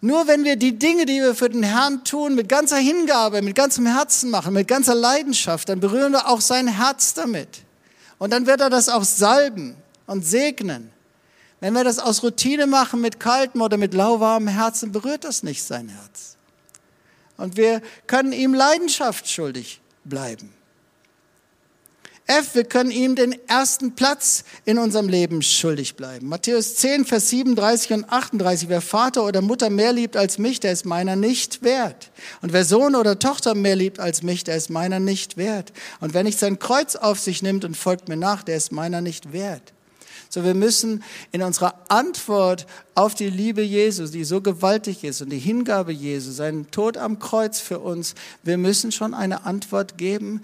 Nur 0.00 0.26
wenn 0.26 0.44
wir 0.44 0.56
die 0.56 0.78
Dinge, 0.78 1.04
die 1.04 1.20
wir 1.20 1.34
für 1.34 1.50
den 1.50 1.64
Herrn 1.64 2.02
tun, 2.02 2.34
mit 2.34 2.48
ganzer 2.48 2.78
Hingabe, 2.78 3.42
mit 3.42 3.54
ganzem 3.54 3.86
Herzen 3.86 4.30
machen, 4.30 4.54
mit 4.54 4.68
ganzer 4.68 4.94
Leidenschaft, 4.94 5.68
dann 5.68 5.80
berühren 5.80 6.12
wir 6.12 6.28
auch 6.28 6.40
sein 6.40 6.66
Herz 6.66 7.12
damit. 7.12 7.48
Und 8.16 8.32
dann 8.32 8.46
wird 8.46 8.62
er 8.62 8.70
das 8.70 8.88
auch 8.88 9.04
salben 9.04 9.76
und 10.06 10.24
segnen. 10.24 10.95
Wenn 11.60 11.72
wir 11.72 11.84
das 11.84 11.98
aus 11.98 12.22
Routine 12.22 12.66
machen 12.66 13.00
mit 13.00 13.18
kaltem 13.18 13.62
oder 13.62 13.76
mit 13.76 13.94
lauwarmem 13.94 14.48
Herzen, 14.48 14.92
berührt 14.92 15.24
das 15.24 15.42
nicht 15.42 15.62
sein 15.62 15.88
Herz. 15.88 16.36
Und 17.36 17.56
wir 17.56 17.82
können 18.06 18.32
ihm 18.32 18.54
Leidenschaft 18.54 19.28
schuldig 19.28 19.80
bleiben. 20.04 20.52
F, 22.28 22.56
wir 22.56 22.64
können 22.64 22.90
ihm 22.90 23.14
den 23.14 23.36
ersten 23.48 23.94
Platz 23.94 24.42
in 24.64 24.78
unserem 24.78 25.08
Leben 25.08 25.42
schuldig 25.42 25.94
bleiben. 25.94 26.28
Matthäus 26.28 26.74
10, 26.74 27.04
Vers 27.04 27.30
37 27.30 27.92
und 27.92 28.10
38. 28.10 28.68
Wer 28.68 28.80
Vater 28.80 29.24
oder 29.24 29.42
Mutter 29.42 29.70
mehr 29.70 29.92
liebt 29.92 30.16
als 30.16 30.36
mich, 30.36 30.58
der 30.58 30.72
ist 30.72 30.84
meiner 30.84 31.14
nicht 31.14 31.62
wert. 31.62 32.10
Und 32.42 32.52
wer 32.52 32.64
Sohn 32.64 32.96
oder 32.96 33.20
Tochter 33.20 33.54
mehr 33.54 33.76
liebt 33.76 34.00
als 34.00 34.24
mich, 34.24 34.42
der 34.42 34.56
ist 34.56 34.70
meiner 34.70 34.98
nicht 34.98 35.36
wert. 35.36 35.72
Und 36.00 36.14
wer 36.14 36.24
nicht 36.24 36.40
sein 36.40 36.58
Kreuz 36.58 36.96
auf 36.96 37.20
sich 37.20 37.42
nimmt 37.42 37.64
und 37.64 37.76
folgt 37.76 38.08
mir 38.08 38.16
nach, 38.16 38.42
der 38.42 38.56
ist 38.56 38.72
meiner 38.72 39.00
nicht 39.00 39.32
wert. 39.32 39.72
So, 40.28 40.44
wir 40.44 40.54
müssen 40.54 41.02
in 41.32 41.42
unserer 41.42 41.74
Antwort 41.88 42.66
auf 42.94 43.14
die 43.14 43.30
Liebe 43.30 43.62
Jesu, 43.62 44.06
die 44.06 44.24
so 44.24 44.40
gewaltig 44.40 45.04
ist 45.04 45.22
und 45.22 45.30
die 45.30 45.38
Hingabe 45.38 45.92
Jesu, 45.92 46.32
seinen 46.32 46.70
Tod 46.70 46.96
am 46.96 47.18
Kreuz 47.18 47.60
für 47.60 47.78
uns, 47.78 48.14
wir 48.42 48.58
müssen 48.58 48.92
schon 48.92 49.14
eine 49.14 49.44
Antwort 49.44 49.98
geben, 49.98 50.42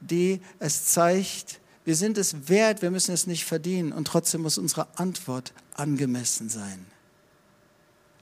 die 0.00 0.40
es 0.58 0.86
zeigt, 0.86 1.60
wir 1.84 1.96
sind 1.96 2.18
es 2.18 2.48
wert, 2.48 2.82
wir 2.82 2.90
müssen 2.90 3.12
es 3.12 3.26
nicht 3.26 3.44
verdienen 3.44 3.92
und 3.92 4.06
trotzdem 4.06 4.42
muss 4.42 4.58
unsere 4.58 4.86
Antwort 4.96 5.52
angemessen 5.74 6.48
sein. 6.48 6.86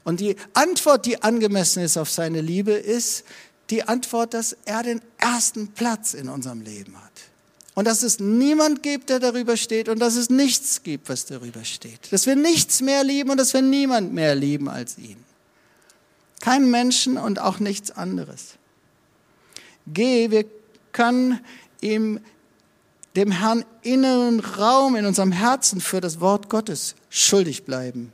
Und 0.03 0.21
die 0.21 0.35
Antwort, 0.53 1.05
die 1.05 1.21
angemessen 1.21 1.83
ist 1.83 1.97
auf 1.97 2.09
seine 2.09 2.41
Liebe, 2.41 2.71
ist 2.71 3.25
die 3.69 3.83
Antwort, 3.83 4.33
dass 4.33 4.55
er 4.65 4.83
den 4.83 5.01
ersten 5.17 5.69
Platz 5.69 6.13
in 6.13 6.29
unserem 6.29 6.61
Leben 6.61 6.95
hat 6.95 7.28
und 7.79 7.85
dass 7.85 8.03
es 8.03 8.19
niemand 8.19 8.83
gibt, 8.83 9.09
der 9.09 9.21
darüber 9.21 9.55
steht 9.55 9.87
und 9.87 9.99
dass 9.99 10.17
es 10.17 10.29
nichts 10.29 10.83
gibt, 10.83 11.07
was 11.07 11.25
darüber 11.25 11.63
steht. 11.63 12.11
Dass 12.11 12.25
wir 12.25 12.35
nichts 12.35 12.81
mehr 12.81 13.05
lieben 13.05 13.29
und 13.29 13.37
dass 13.37 13.53
wir 13.53 13.61
niemand 13.61 14.11
mehr 14.11 14.35
lieben 14.35 14.67
als 14.67 14.97
ihn. 14.97 15.15
Kein 16.41 16.69
Menschen 16.69 17.17
und 17.17 17.39
auch 17.39 17.59
nichts 17.59 17.91
anderes. 17.91 18.55
Geh, 19.87 20.29
wir 20.29 20.43
können 20.91 21.39
ihm, 21.79 22.19
dem 23.15 23.31
Herrn 23.31 23.63
inneren 23.81 24.41
Raum 24.41 24.97
in 24.97 25.05
unserem 25.05 25.31
Herzen 25.31 25.79
für 25.79 26.01
das 26.01 26.19
Wort 26.19 26.49
Gottes 26.49 26.95
schuldig 27.09 27.63
bleiben. 27.63 28.11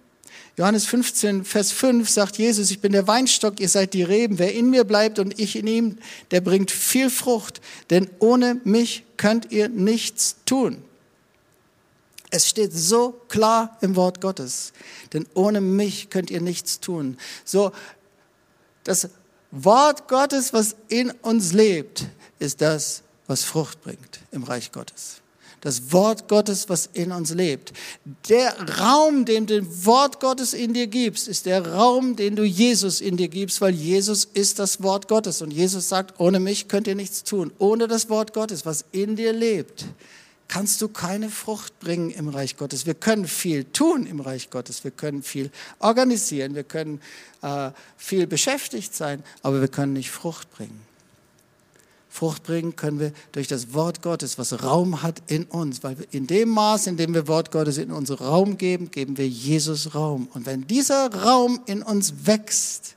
Johannes 0.58 0.86
15, 0.86 1.44
Vers 1.44 1.72
5 1.74 2.10
sagt 2.10 2.38
Jesus, 2.38 2.72
ich 2.72 2.80
bin 2.80 2.94
der 2.94 3.08
Weinstock, 3.08 3.60
ihr 3.60 3.68
seid 3.68 3.94
die 3.94 4.04
Reben. 4.04 4.40
Wer 4.40 4.54
in 4.54 4.70
mir 4.70 4.86
bleibt 4.86 5.20
und 5.20 5.38
ich 5.38 5.58
in 5.58 5.68
ihm, 5.68 5.98
der 6.32 6.40
bringt 6.40 6.72
viel 6.72 7.10
Frucht, 7.10 7.60
denn 7.90 8.10
ohne 8.20 8.62
mich 8.64 9.04
könnt 9.18 9.52
ihr 9.52 9.68
nichts 9.68 10.38
tun. 10.46 10.82
Es 12.32 12.48
steht 12.48 12.72
so 12.74 13.22
klar 13.28 13.78
im 13.82 13.96
Wort 13.98 14.22
Gottes, 14.22 14.72
denn 15.12 15.28
ohne 15.34 15.60
mich 15.60 16.10
könnt 16.10 16.32
ihr 16.32 16.42
nichts 16.42 16.80
tun. 16.80 17.18
So, 17.44 17.72
das 18.86 19.10
Wort 19.52 20.08
Gottes, 20.08 20.54
was 20.54 20.76
in 20.88 21.12
uns 21.12 21.52
lebt, 21.52 22.06
ist 22.40 22.62
das, 22.62 23.04
was 23.28 23.44
Frucht 23.44 23.82
bringt 23.82 24.20
im 24.32 24.44
Reich 24.44 24.72
Gottes 24.72 25.22
das 25.66 25.92
Wort 25.92 26.28
Gottes, 26.28 26.70
was 26.70 26.86
in 26.94 27.12
uns 27.12 27.34
lebt. 27.34 27.74
Der 28.30 28.56
Raum, 28.80 29.26
den 29.26 29.48
du 29.48 29.66
Wort 29.84 30.20
Gottes 30.20 30.54
in 30.54 30.76
dir 30.76 30.86
gibst, 30.86 31.28
ist 31.28 31.48
der 31.48 31.74
Raum, 31.74 32.16
den 32.16 32.36
du 32.36 32.44
Jesus 32.44 33.02
in 33.02 33.18
dir 33.18 33.30
gibst, 33.30 33.62
weil 33.62 33.74
Jesus 33.74 34.26
ist 34.26 34.60
das 34.60 34.84
Wort 34.84 35.08
Gottes. 35.08 35.42
Und 35.42 35.50
Jesus 35.50 35.90
sagt, 35.90 36.20
ohne 36.20 36.40
mich 36.40 36.68
könnt 36.68 36.86
ihr 36.86 36.94
nichts 36.94 37.24
tun. 37.24 37.52
Ohne 37.58 37.88
das 37.88 38.10
Wort 38.10 38.32
Gottes, 38.34 38.68
was 38.68 38.86
in 38.92 39.16
dir 39.16 39.34
lebt, 39.34 39.86
kannst 40.48 40.84
du 40.84 40.88
keine 40.88 41.30
Frucht 41.30 41.80
bringen 41.80 42.12
im 42.12 42.30
Reich 42.30 42.58
Gottes. 42.58 42.86
Wir 42.86 42.94
können 42.94 43.28
viel 43.28 43.64
tun 43.64 44.06
im 44.06 44.20
Reich 44.20 44.52
Gottes. 44.52 44.84
Wir 44.84 44.92
können 44.92 45.24
viel 45.24 45.50
organisieren. 45.80 46.54
Wir 46.54 46.64
können 46.64 47.02
äh, 47.42 47.72
viel 47.98 48.28
beschäftigt 48.28 48.94
sein, 48.94 49.24
aber 49.42 49.62
wir 49.62 49.68
können 49.68 49.94
nicht 49.94 50.12
Frucht 50.12 50.52
bringen. 50.52 50.80
Frucht 52.16 52.44
bringen 52.44 52.78
können 52.78 53.00
wir 53.00 53.12
durch 53.34 53.48
das 53.48 53.74
Wort 53.74 54.02
Gottes, 54.02 54.38
was 54.38 54.64
Raum 54.64 55.02
hat 55.02 55.22
in 55.28 55.44
uns. 55.44 55.84
Weil 55.84 55.98
in 56.12 56.28
dem 56.28 56.48
Maß, 56.50 56.88
in 56.88 56.96
dem 56.96 57.14
wir 57.14 57.28
Wort 57.28 57.52
Gottes 57.52 57.78
in 57.78 57.92
unseren 57.92 58.26
Raum 58.26 58.58
geben, 58.58 58.90
geben 58.90 59.18
wir 59.18 59.28
Jesus 59.28 59.96
Raum. 59.96 60.30
Und 60.34 60.46
wenn 60.46 60.66
dieser 60.66 61.14
Raum 61.14 61.60
in 61.66 61.84
uns 61.84 62.26
wächst, 62.26 62.96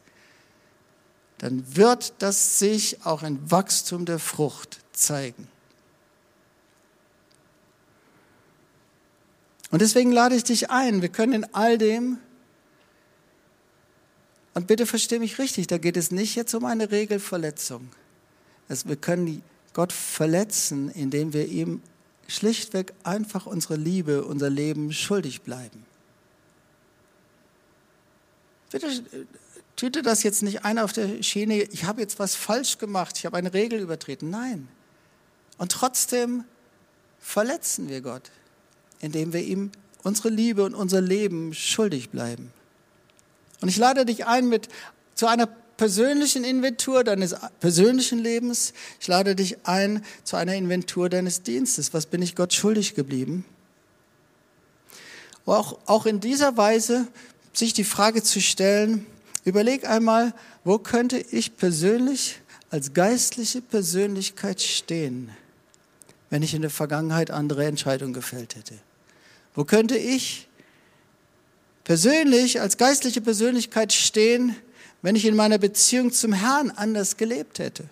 dann 1.39 1.65
wird 1.75 2.15
das 2.21 2.61
sich 2.61 3.05
auch 3.05 3.25
ein 3.25 3.39
Wachstum 3.51 4.05
der 4.05 4.21
Frucht 4.21 4.79
zeigen. 4.93 5.49
Und 9.71 9.83
deswegen 9.83 10.13
lade 10.13 10.37
ich 10.37 10.45
dich 10.45 10.71
ein, 10.71 11.03
wir 11.03 11.09
können 11.09 11.33
in 11.33 11.55
all 11.55 11.77
dem, 11.77 12.19
und 14.55 14.67
bitte 14.67 14.87
verstehe 14.87 15.21
mich 15.21 15.39
richtig, 15.39 15.67
da 15.67 15.79
geht 15.79 15.97
es 15.97 16.11
nicht 16.11 16.35
jetzt 16.35 16.55
um 16.55 16.65
eine 16.65 16.91
Regelverletzung. 16.91 17.89
Also 18.69 18.89
wir 18.89 18.97
können 18.97 19.43
Gott 19.73 19.93
verletzen, 19.93 20.91
indem 20.91 21.33
wir 21.33 21.47
ihm 21.47 21.83
schlichtweg 22.27 22.93
einfach 23.05 23.47
unsere 23.47 23.77
Liebe, 23.77 24.25
unser 24.25 24.51
Leben 24.51 24.93
schuldig 24.93 25.43
bleiben. 25.43 25.85
Bitte 28.71 28.89
tüte 29.77 30.03
das 30.03 30.23
jetzt 30.23 30.43
nicht 30.43 30.65
ein 30.65 30.79
auf 30.79 30.93
der 30.93 31.23
Schiene, 31.23 31.63
ich 31.63 31.85
habe 31.85 32.01
jetzt 32.01 32.19
was 32.19 32.35
falsch 32.35 32.79
gemacht, 32.79 33.17
ich 33.17 33.25
habe 33.25 33.37
eine 33.37 33.55
Regel 33.55 33.81
übertreten. 33.81 34.29
Nein. 34.29 34.69
Und 35.57 35.73
trotzdem 35.73 36.45
verletzen 37.19 37.89
wir 37.89 38.03
Gott 38.03 38.31
indem 39.01 39.33
wir 39.33 39.43
ihm 39.43 39.71
unsere 40.03 40.29
Liebe 40.29 40.65
und 40.65 40.75
unser 40.75 41.01
Leben 41.01 41.55
schuldig 41.55 42.11
bleiben. 42.11 42.53
Und 43.61 43.69
ich 43.69 43.77
lade 43.77 44.05
dich 44.05 44.27
ein 44.27 44.49
mit 44.49 44.69
zu 45.15 45.27
einer 45.27 45.49
persönlichen 45.79 46.45
Inventur 46.45 47.05
deines 47.05 47.35
persönlichen 47.61 48.19
Lebens. 48.19 48.75
Ich 49.01 49.07
lade 49.07 49.35
dich 49.35 49.57
ein 49.65 50.05
zu 50.25 50.37
einer 50.37 50.55
Inventur 50.55 51.09
deines 51.09 51.43
Dienstes. 51.43 51.95
Was 51.95 52.05
bin 52.05 52.21
ich 52.21 52.37
Gott 52.37 52.53
schuldig 52.53 52.95
geblieben? 52.95 53.47
Auch, 55.47 55.79
auch 55.87 56.05
in 56.05 56.21
dieser 56.21 56.59
Weise 56.59 57.07
sich 57.55 57.73
die 57.73 57.85
Frage 57.85 58.23
zu 58.23 58.41
stellen, 58.43 59.07
überleg 59.45 59.89
einmal, 59.89 60.35
wo 60.65 60.79
könnte 60.79 61.17
ich 61.17 61.57
persönlich 61.57 62.41
als 62.71 62.93
geistliche 62.93 63.63
Persönlichkeit 63.63 64.61
stehen, 64.61 65.31
wenn 66.29 66.43
ich 66.43 66.53
in 66.53 66.61
der 66.61 66.71
Vergangenheit 66.71 67.31
andere 67.31 67.65
Entscheidungen 67.65 68.13
gefällt 68.13 68.57
hätte? 68.57 68.75
Wo 69.55 69.65
könnte 69.65 69.97
ich 69.97 70.49
persönlich 71.85 72.61
als 72.61 72.77
geistliche 72.77 73.21
Persönlichkeit 73.21 73.93
stehen, 73.93 74.55
wenn 75.03 75.17
ich 75.17 75.25
in 75.25 75.37
meiner 75.37 75.59
Beziehung 75.59 76.13
zum 76.13 76.33
Herrn 76.33 76.71
anders 76.71 77.17
gelebt 77.17 77.59
hätte? 77.59 77.85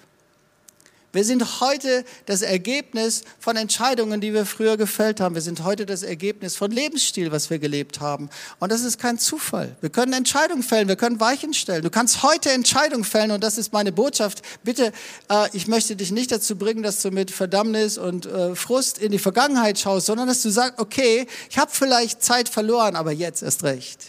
Wir 1.17 1.25
sind 1.25 1.63
heute 1.63 2.05
das 2.27 2.43
Ergebnis 2.43 3.23
von 3.39 3.57
Entscheidungen, 3.57 4.21
die 4.21 4.35
wir 4.35 4.45
früher 4.45 4.77
gefällt 4.77 5.19
haben. 5.19 5.35
Wir 5.35 5.41
sind 5.41 5.65
heute 5.65 5.87
das 5.87 6.03
Ergebnis 6.03 6.57
von 6.57 6.71
Lebensstil, 6.71 7.33
was 7.33 7.49
wir 7.49 7.59
gelebt 7.59 8.01
haben. 8.01 8.29
Und 8.59 8.71
das 8.71 8.83
ist 8.83 8.99
kein 8.99 9.19
Zufall. 9.19 9.75
Wir 9.81 9.89
können 9.89 10.13
Entscheidungen 10.13 10.63
fällen, 10.63 10.89
wir 10.89 10.97
können 10.97 11.19
Weichen 11.19 11.55
stellen. 11.55 11.83
Du 11.83 11.89
kannst 11.89 12.23
heute 12.23 12.51
Entscheidungen 12.51 13.03
fällen 13.03 13.31
und 13.31 13.43
das 13.43 13.57
ist 13.57 13.73
meine 13.73 13.93
Botschaft. 13.93 14.43
Bitte, 14.63 14.93
äh, 15.31 15.49
ich 15.55 15.69
möchte 15.69 15.97
dich 15.97 16.13
nicht 16.13 16.31
dazu 16.33 16.55
bringen, 16.55 16.83
dass 16.83 17.01
du 17.01 17.11
mit 17.11 17.31
Verdammnis 17.31 17.97
und 17.97 18.27
äh, 18.27 18.55
Frust 18.55 18.99
in 18.99 19.11
die 19.11 19.19
Vergangenheit 19.19 19.79
schaust, 19.79 20.05
sondern 20.05 20.29
dass 20.29 20.43
du 20.43 20.51
sagst, 20.51 20.79
okay, 20.79 21.27
ich 21.49 21.57
habe 21.57 21.71
vielleicht 21.73 22.23
Zeit 22.23 22.51
verloren, 22.51 22.95
aber 22.95 23.13
jetzt 23.13 23.43
erst 23.43 23.65
recht. 23.65 24.05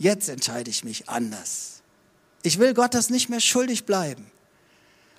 Jetzt 0.00 0.28
entscheide 0.28 0.70
ich 0.70 0.82
mich 0.82 1.08
anders. 1.08 1.73
Ich 2.44 2.58
will 2.58 2.74
Gott 2.74 2.92
das 2.92 3.08
nicht 3.08 3.30
mehr 3.30 3.40
schuldig 3.40 3.86
bleiben. 3.86 4.30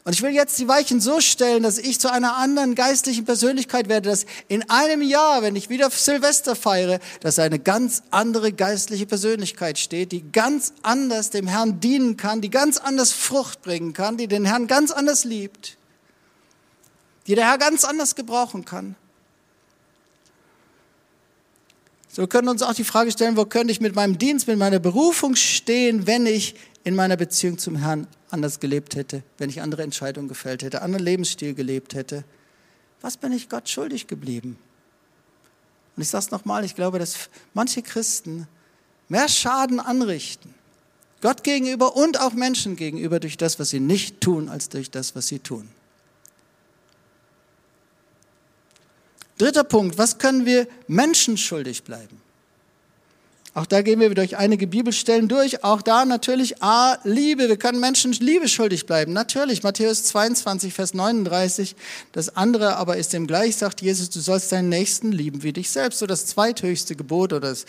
Und 0.03 0.13
ich 0.13 0.21
will 0.21 0.29
jetzt 0.29 0.59
die 0.59 0.67
Weichen 0.67 1.01
so 1.01 1.19
stellen, 1.19 1.63
dass 1.63 1.79
ich 1.79 1.99
zu 1.99 2.11
einer 2.11 2.35
anderen 2.35 2.75
geistlichen 2.75 3.25
Persönlichkeit 3.25 3.89
werde, 3.89 4.11
dass 4.11 4.27
in 4.47 4.69
einem 4.69 5.01
Jahr, 5.01 5.41
wenn 5.41 5.55
ich 5.55 5.67
wieder 5.67 5.89
Silvester 5.89 6.55
feiere, 6.55 6.99
dass 7.21 7.39
eine 7.39 7.57
ganz 7.57 8.03
andere 8.11 8.53
geistliche 8.53 9.07
Persönlichkeit 9.07 9.79
steht, 9.79 10.11
die 10.11 10.31
ganz 10.31 10.73
anders 10.83 11.31
dem 11.31 11.47
Herrn 11.47 11.79
dienen 11.79 12.15
kann, 12.15 12.41
die 12.41 12.51
ganz 12.51 12.77
anders 12.77 13.11
Frucht 13.11 13.63
bringen 13.63 13.93
kann, 13.93 14.17
die 14.17 14.27
den 14.27 14.45
Herrn 14.45 14.67
ganz 14.67 14.91
anders 14.91 15.23
liebt, 15.23 15.79
die 17.25 17.33
der 17.33 17.49
Herr 17.49 17.57
ganz 17.57 17.83
anders 17.83 18.13
gebrauchen 18.13 18.65
kann. 18.65 18.95
So 22.15 22.21
wir 22.21 22.29
können 22.29 22.47
uns 22.47 22.61
auch 22.61 22.73
die 22.73 22.85
Frage 22.85 23.11
stellen, 23.11 23.35
wo 23.35 23.43
könnte 23.43 23.73
ich 23.73 23.81
mit 23.81 23.93
meinem 23.93 24.17
Dienst, 24.17 24.47
mit 24.47 24.57
meiner 24.57 24.79
Berufung 24.79 25.35
stehen, 25.35 26.07
wenn 26.07 26.25
ich 26.25 26.55
in 26.85 26.95
meiner 26.95 27.17
Beziehung 27.17 27.57
zum 27.57 27.75
Herrn 27.75 28.07
anders 28.29 28.61
gelebt 28.61 28.95
hätte, 28.95 29.21
wenn 29.37 29.49
ich 29.49 29.61
andere 29.61 29.83
Entscheidungen 29.83 30.29
gefällt 30.29 30.63
hätte, 30.63 30.81
anderen 30.81 31.03
Lebensstil 31.03 31.53
gelebt 31.53 31.93
hätte. 31.93 32.23
Was 33.01 33.17
bin 33.17 33.33
ich 33.33 33.49
Gott 33.49 33.67
schuldig 33.67 34.07
geblieben? 34.07 34.57
Und 35.97 36.03
ich 36.03 36.07
sage 36.07 36.23
es 36.23 36.31
nochmal, 36.31 36.63
ich 36.63 36.73
glaube, 36.73 36.99
dass 36.99 37.29
manche 37.53 37.81
Christen 37.81 38.47
mehr 39.09 39.27
Schaden 39.27 39.81
anrichten, 39.81 40.53
Gott 41.19 41.43
gegenüber 41.43 41.97
und 41.97 42.21
auch 42.21 42.31
Menschen 42.31 42.77
gegenüber 42.77 43.19
durch 43.19 43.35
das, 43.35 43.59
was 43.59 43.71
sie 43.71 43.81
nicht 43.81 44.21
tun, 44.21 44.47
als 44.47 44.69
durch 44.69 44.89
das, 44.89 45.17
was 45.17 45.27
sie 45.27 45.39
tun. 45.39 45.67
Dritter 49.37 49.63
Punkt, 49.63 49.97
was 49.97 50.17
können 50.17 50.45
wir 50.45 50.67
Menschen 50.87 51.37
schuldig 51.37 51.83
bleiben? 51.83 52.21
Auch 53.55 53.65
da 53.65 53.81
gehen 53.81 54.01
wir 54.01 54.13
durch 54.13 54.35
einige 54.35 54.67
Bibelstellen 54.67 55.29
durch. 55.29 55.63
Auch 55.63 55.81
da 55.81 56.03
natürlich 56.03 56.61
A, 56.61 56.97
Liebe. 57.05 57.47
Wir 57.47 57.55
können 57.55 57.79
Menschen 57.79 58.11
Liebe 58.11 58.49
schuldig 58.49 58.85
bleiben. 58.85 59.13
Natürlich, 59.13 59.63
Matthäus 59.63 60.03
22, 60.03 60.73
Vers 60.73 60.93
39. 60.93 61.77
Das 62.11 62.35
andere 62.35 62.75
aber 62.75 62.97
ist 62.97 63.13
dem 63.13 63.27
gleich, 63.27 63.55
sagt 63.55 63.81
Jesus, 63.81 64.09
du 64.09 64.19
sollst 64.19 64.51
deinen 64.51 64.67
Nächsten 64.67 65.13
lieben 65.13 65.41
wie 65.43 65.53
dich 65.53 65.69
selbst. 65.69 65.99
So 65.99 66.05
das 66.05 66.25
zweithöchste 66.25 66.97
Gebot 66.97 67.31
oder 67.31 67.47
das, 67.47 67.65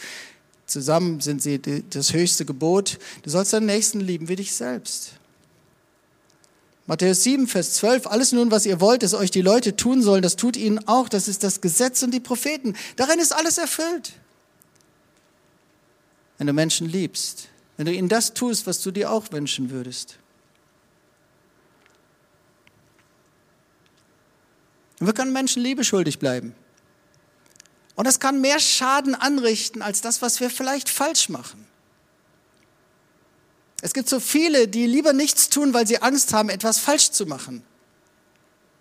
zusammen 0.67 1.21
sind 1.21 1.41
sie 1.41 1.61
das 1.91 2.13
höchste 2.13 2.45
Gebot. 2.45 2.99
Du 3.23 3.31
sollst 3.31 3.53
deinen 3.53 3.67
Nächsten 3.67 4.01
lieben 4.01 4.29
wie 4.29 4.37
dich 4.37 4.57
selbst. 4.57 5.13
Matthäus 6.87 7.25
7, 7.25 7.49
Vers 7.49 7.75
12, 7.75 8.07
alles 8.07 8.33
nun, 8.33 8.51
was 8.51 8.65
ihr 8.65 8.81
wollt, 8.81 9.03
dass 9.03 9.15
euch 9.15 9.31
die 9.31 9.43
Leute 9.43 9.75
tun 9.75 10.03
sollen, 10.03 10.23
das 10.23 10.37
tut 10.37 10.57
ihnen 10.57 10.87
auch. 10.87 11.09
Das 11.09 11.27
ist 11.27 11.43
das 11.43 11.61
Gesetz 11.61 12.03
und 12.03 12.13
die 12.13 12.21
Propheten. 12.21 12.77
Darin 12.97 13.19
ist 13.19 13.35
alles 13.35 13.59
erfüllt 13.59 14.13
wenn 16.39 16.47
du 16.47 16.53
Menschen 16.53 16.89
liebst, 16.89 17.49
wenn 17.77 17.87
du 17.87 17.93
ihnen 17.93 18.09
das 18.09 18.35
tust, 18.35 18.67
was 18.67 18.81
du 18.83 18.91
dir 18.91 19.11
auch 19.11 19.33
wünschen 19.33 19.71
würdest. 19.71 20.19
Und 24.99 25.07
wir 25.07 25.15
können 25.15 25.33
Menschen 25.33 25.63
Liebe 25.63 25.85
schuldig 25.85 26.19
bleiben. 26.19 26.55
Und 27.97 28.07
das 28.07 28.21
kann 28.21 28.41
mehr 28.41 28.61
Schaden 28.61 29.15
anrichten 29.15 29.83
als 29.83 30.01
das, 30.01 30.21
was 30.23 30.41
wir 30.41 30.51
vielleicht 30.51 30.89
falsch 30.89 31.29
machen. 31.29 31.66
Es 33.87 33.93
gibt 33.93 34.09
so 34.09 34.19
viele, 34.19 34.67
die 34.67 34.85
lieber 34.85 35.13
nichts 35.13 35.49
tun, 35.49 35.73
weil 35.73 35.87
sie 35.87 36.03
Angst 36.03 36.33
haben, 36.33 36.49
etwas 36.49 36.81
falsch 36.81 37.13
zu 37.13 37.25
machen. 37.25 37.63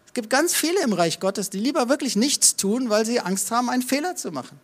Es 0.07 0.15
gibt 0.15 0.31
ganz 0.31 0.55
viele 0.55 0.81
im 0.81 0.93
Reich 0.93 1.19
Gottes, 1.19 1.51
die 1.51 1.59
lieber 1.59 1.89
wirklich 1.89 2.15
nichts 2.15 2.55
tun, 2.55 2.89
weil 2.89 3.05
sie 3.05 3.19
Angst 3.19 3.51
haben, 3.51 3.69
einen 3.69 3.83
Fehler 3.83 4.15
zu 4.15 4.31
machen. 4.31 4.59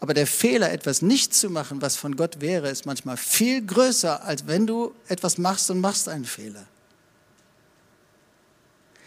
Aber 0.00 0.12
der 0.12 0.26
Fehler, 0.26 0.70
etwas 0.70 1.00
nicht 1.00 1.34
zu 1.34 1.48
machen, 1.48 1.80
was 1.80 1.96
von 1.96 2.14
Gott 2.14 2.42
wäre, 2.42 2.68
ist 2.68 2.84
manchmal 2.84 3.16
viel 3.16 3.64
größer, 3.64 4.22
als 4.22 4.46
wenn 4.46 4.66
du 4.66 4.92
etwas 5.08 5.38
machst 5.38 5.70
und 5.70 5.80
machst 5.80 6.06
einen 6.06 6.26
Fehler. 6.26 6.66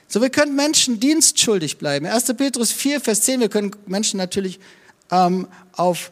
So, 0.07 0.21
wir 0.21 0.31
können 0.31 0.55
Menschen 0.55 0.99
dienstschuldig 0.99 1.77
bleiben. 1.77 2.07
1. 2.07 2.33
Petrus 2.33 2.71
4, 2.71 2.99
Vers 2.99 3.21
10, 3.21 3.41
wir 3.41 3.49
können 3.49 3.75
Menschen 3.85 4.17
natürlich 4.17 4.59
ähm, 5.11 5.47
auf 5.73 6.11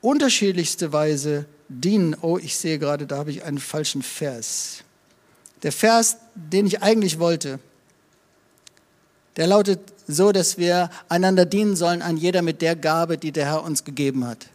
unterschiedlichste 0.00 0.92
Weise 0.92 1.46
dienen. 1.80 2.16
Oh, 2.20 2.38
ich 2.38 2.56
sehe 2.56 2.78
gerade, 2.78 3.06
da 3.06 3.18
habe 3.18 3.30
ich 3.30 3.44
einen 3.44 3.58
falschen 3.58 4.02
Vers. 4.02 4.78
Der 5.62 5.72
Vers, 5.72 6.18
den 6.34 6.66
ich 6.66 6.82
eigentlich 6.82 7.18
wollte, 7.18 7.58
der 9.36 9.46
lautet 9.46 9.80
so, 10.06 10.32
dass 10.32 10.58
wir 10.58 10.90
einander 11.08 11.46
dienen 11.46 11.76
sollen, 11.76 12.02
an 12.02 12.16
jeder 12.16 12.42
mit 12.42 12.62
der 12.62 12.76
Gabe, 12.76 13.18
die 13.18 13.32
der 13.32 13.46
Herr 13.46 13.64
uns 13.64 13.84
gegeben 13.84 14.26
hat. 14.26 14.46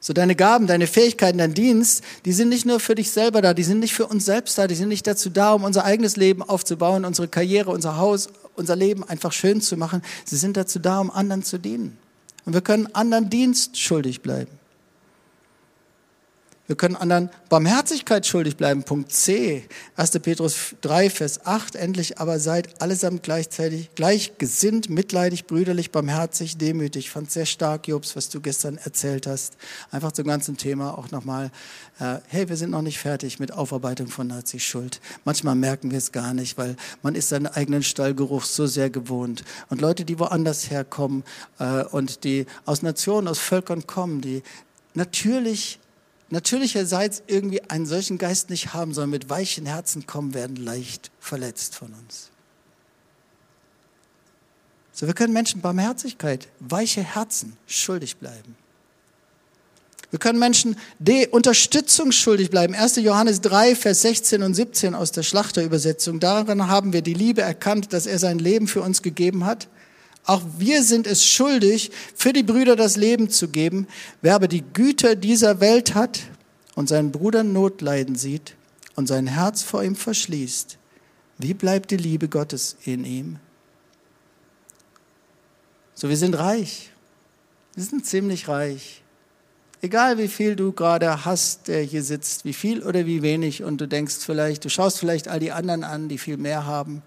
So 0.00 0.12
deine 0.12 0.34
Gaben, 0.34 0.66
deine 0.66 0.88
Fähigkeiten, 0.88 1.38
dein 1.38 1.54
Dienst, 1.54 2.02
die 2.24 2.32
sind 2.32 2.48
nicht 2.48 2.66
nur 2.66 2.80
für 2.80 2.96
dich 2.96 3.12
selber 3.12 3.40
da, 3.40 3.54
die 3.54 3.62
sind 3.62 3.78
nicht 3.78 3.94
für 3.94 4.06
uns 4.06 4.24
selbst 4.24 4.58
da, 4.58 4.66
die 4.66 4.74
sind 4.74 4.88
nicht 4.88 5.06
dazu 5.06 5.30
da, 5.30 5.52
um 5.52 5.62
unser 5.62 5.84
eigenes 5.84 6.16
Leben 6.16 6.42
aufzubauen, 6.42 7.04
unsere 7.04 7.28
Karriere, 7.28 7.70
unser 7.70 7.96
Haus, 7.98 8.28
unser 8.56 8.74
Leben 8.74 9.04
einfach 9.04 9.32
schön 9.32 9.60
zu 9.60 9.76
machen. 9.76 10.02
Sie 10.24 10.36
sind 10.36 10.56
dazu 10.56 10.80
da, 10.80 10.98
um 10.98 11.10
anderen 11.10 11.44
zu 11.44 11.56
dienen. 11.56 11.96
Und 12.44 12.52
wir 12.52 12.62
können 12.62 12.92
anderen 12.94 13.30
Dienst 13.30 13.78
schuldig 13.78 14.22
bleiben. 14.22 14.50
Wir 16.72 16.76
können 16.78 16.96
anderen 16.96 17.28
Barmherzigkeit 17.50 18.26
schuldig 18.26 18.56
bleiben. 18.56 18.82
Punkt 18.82 19.12
C, 19.12 19.68
1. 19.96 20.12
Petrus 20.20 20.74
3, 20.80 21.10
Vers 21.10 21.44
8. 21.44 21.76
Endlich 21.76 22.18
aber 22.18 22.38
seid 22.38 22.80
allesamt 22.80 23.22
gleichzeitig 23.22 23.94
gleichgesinnt, 23.94 24.88
mitleidig, 24.88 25.46
brüderlich, 25.46 25.90
barmherzig, 25.90 26.56
demütig. 26.56 27.04
Ich 27.04 27.10
fand 27.10 27.30
sehr 27.30 27.44
stark, 27.44 27.88
Jobs, 27.88 28.16
was 28.16 28.30
du 28.30 28.40
gestern 28.40 28.78
erzählt 28.78 29.26
hast. 29.26 29.58
Einfach 29.90 30.12
zum 30.12 30.26
ganzen 30.26 30.56
Thema 30.56 30.96
auch 30.96 31.10
nochmal. 31.10 31.50
Äh, 32.00 32.20
hey, 32.28 32.48
wir 32.48 32.56
sind 32.56 32.70
noch 32.70 32.80
nicht 32.80 32.98
fertig 32.98 33.38
mit 33.38 33.52
Aufarbeitung 33.52 34.06
von 34.06 34.28
Nazi-Schuld. 34.28 35.02
Manchmal 35.26 35.56
merken 35.56 35.90
wir 35.90 35.98
es 35.98 36.10
gar 36.10 36.32
nicht, 36.32 36.56
weil 36.56 36.76
man 37.02 37.14
ist 37.14 37.28
seinen 37.28 37.48
eigenen 37.48 37.82
Stallgeruch 37.82 38.44
so 38.44 38.66
sehr 38.66 38.88
gewohnt. 38.88 39.44
Und 39.68 39.82
Leute, 39.82 40.06
die 40.06 40.18
woanders 40.18 40.70
herkommen 40.70 41.22
äh, 41.58 41.84
und 41.84 42.24
die 42.24 42.46
aus 42.64 42.80
Nationen, 42.80 43.28
aus 43.28 43.40
Völkern 43.40 43.86
kommen, 43.86 44.22
die 44.22 44.42
natürlich 44.94 45.78
natürlicherseits 46.32 47.22
irgendwie 47.26 47.62
einen 47.68 47.84
solchen 47.84 48.16
Geist 48.16 48.48
nicht 48.48 48.72
haben, 48.72 48.94
sondern 48.94 49.10
mit 49.10 49.28
weichen 49.28 49.66
Herzen 49.66 50.06
kommen, 50.06 50.32
werden 50.32 50.56
leicht 50.56 51.10
verletzt 51.20 51.74
von 51.74 51.92
uns. 51.92 52.30
So, 54.92 55.06
wir 55.06 55.12
können 55.12 55.34
Menschen 55.34 55.60
Barmherzigkeit, 55.60 56.48
weiche 56.58 57.02
Herzen 57.02 57.58
schuldig 57.66 58.16
bleiben. 58.16 58.56
Wir 60.08 60.18
können 60.18 60.38
Menschen 60.38 60.76
die 60.98 61.26
Unterstützung 61.26 62.12
schuldig 62.12 62.50
bleiben. 62.50 62.74
1. 62.74 62.96
Johannes 62.96 63.42
3, 63.42 63.76
Vers 63.76 64.00
16 64.02 64.42
und 64.42 64.54
17 64.54 64.94
aus 64.94 65.12
der 65.12 65.22
Schlachterübersetzung. 65.22 66.18
Daran 66.18 66.66
haben 66.66 66.94
wir 66.94 67.02
die 67.02 67.14
Liebe 67.14 67.42
erkannt, 67.42 67.92
dass 67.92 68.06
er 68.06 68.18
sein 68.18 68.38
Leben 68.38 68.68
für 68.68 68.80
uns 68.80 69.02
gegeben 69.02 69.44
hat. 69.44 69.68
Auch 70.24 70.42
wir 70.58 70.82
sind 70.82 71.06
es 71.06 71.24
schuldig, 71.24 71.90
für 72.14 72.32
die 72.32 72.44
Brüder 72.44 72.76
das 72.76 72.96
Leben 72.96 73.28
zu 73.28 73.48
geben. 73.48 73.88
Wer 74.20 74.34
aber 74.34 74.48
die 74.48 74.62
Güter 74.62 75.16
dieser 75.16 75.60
Welt 75.60 75.94
hat 75.94 76.20
und 76.74 76.88
seinen 76.88 77.10
Bruder 77.10 77.42
Notleiden 77.42 78.14
sieht 78.14 78.54
und 78.94 79.08
sein 79.08 79.26
Herz 79.26 79.62
vor 79.62 79.82
ihm 79.82 79.96
verschließt, 79.96 80.78
wie 81.38 81.54
bleibt 81.54 81.90
die 81.90 81.96
Liebe 81.96 82.28
Gottes 82.28 82.76
in 82.84 83.04
ihm? 83.04 83.38
So, 85.94 86.08
wir 86.08 86.16
sind 86.16 86.34
reich. 86.34 86.90
Wir 87.74 87.84
sind 87.84 88.06
ziemlich 88.06 88.48
reich. 88.48 89.02
Egal 89.80 90.18
wie 90.18 90.28
viel 90.28 90.54
du 90.54 90.70
gerade 90.70 91.24
hast, 91.24 91.66
der 91.66 91.82
hier 91.82 92.04
sitzt, 92.04 92.44
wie 92.44 92.52
viel 92.52 92.84
oder 92.84 93.06
wie 93.06 93.22
wenig, 93.22 93.64
und 93.64 93.80
du 93.80 93.88
denkst 93.88 94.16
vielleicht, 94.24 94.64
du 94.64 94.68
schaust 94.68 95.00
vielleicht 95.00 95.26
all 95.26 95.40
die 95.40 95.50
anderen 95.50 95.82
an, 95.82 96.08
die 96.08 96.18
viel 96.18 96.36
mehr 96.36 96.66
haben, 96.66 97.02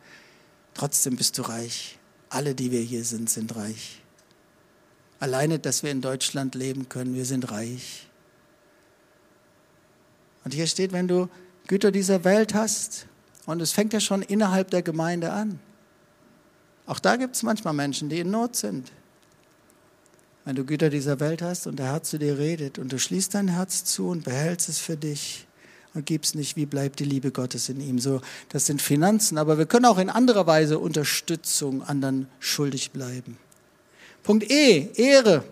trotzdem 0.73 1.15
bist 1.15 1.37
du 1.37 1.43
reich. 1.43 1.97
Alle, 2.35 2.53
die 2.53 2.69
wir 2.69 2.81
hier 2.81 3.05
sind, 3.05 3.29
sind 3.29 3.55
reich. 3.55 4.01
Alleine, 5.21 5.57
dass 5.57 5.83
wir 5.83 5.91
in 5.91 6.01
Deutschland 6.01 6.53
leben 6.53 6.89
können, 6.89 7.15
wir 7.15 7.23
sind 7.23 7.49
reich. 7.49 8.09
Und 10.43 10.53
hier 10.53 10.67
steht, 10.67 10.91
wenn 10.91 11.07
du 11.07 11.29
Güter 11.67 11.93
dieser 11.93 12.25
Welt 12.25 12.53
hast, 12.53 13.07
und 13.45 13.61
es 13.61 13.71
fängt 13.71 13.93
ja 13.93 14.01
schon 14.01 14.21
innerhalb 14.21 14.69
der 14.69 14.81
Gemeinde 14.81 15.31
an. 15.31 15.61
Auch 16.87 16.99
da 16.99 17.15
gibt 17.15 17.37
es 17.37 17.43
manchmal 17.43 17.73
Menschen, 17.73 18.09
die 18.09 18.19
in 18.19 18.31
Not 18.31 18.57
sind. 18.57 18.91
Wenn 20.43 20.57
du 20.57 20.65
Güter 20.65 20.89
dieser 20.89 21.21
Welt 21.21 21.41
hast 21.41 21.67
und 21.67 21.79
der 21.79 21.85
Herr 21.85 22.03
zu 22.03 22.19
dir 22.19 22.37
redet 22.37 22.79
und 22.79 22.91
du 22.91 22.99
schließt 22.99 23.33
dein 23.33 23.47
Herz 23.47 23.85
zu 23.85 24.09
und 24.09 24.25
behältst 24.25 24.67
es 24.67 24.79
für 24.79 24.97
dich, 24.97 25.44
und 25.95 26.05
gib's 26.05 26.35
nicht, 26.35 26.57
wie 26.57 26.65
bleibt 26.65 26.99
die 26.99 27.05
Liebe 27.05 27.31
Gottes 27.31 27.69
in 27.69 27.79
ihm? 27.79 27.99
So, 27.99 28.21
das 28.49 28.65
sind 28.65 28.81
Finanzen, 28.81 29.37
aber 29.37 29.57
wir 29.57 29.65
können 29.65 29.85
auch 29.85 29.97
in 29.97 30.09
anderer 30.09 30.45
Weise 30.45 30.77
Unterstützung 30.77 31.81
anderen 31.81 32.27
schuldig 32.39 32.91
bleiben. 32.91 33.37
Punkt 34.23 34.51
E, 34.51 34.89
Ehre. 34.95 35.43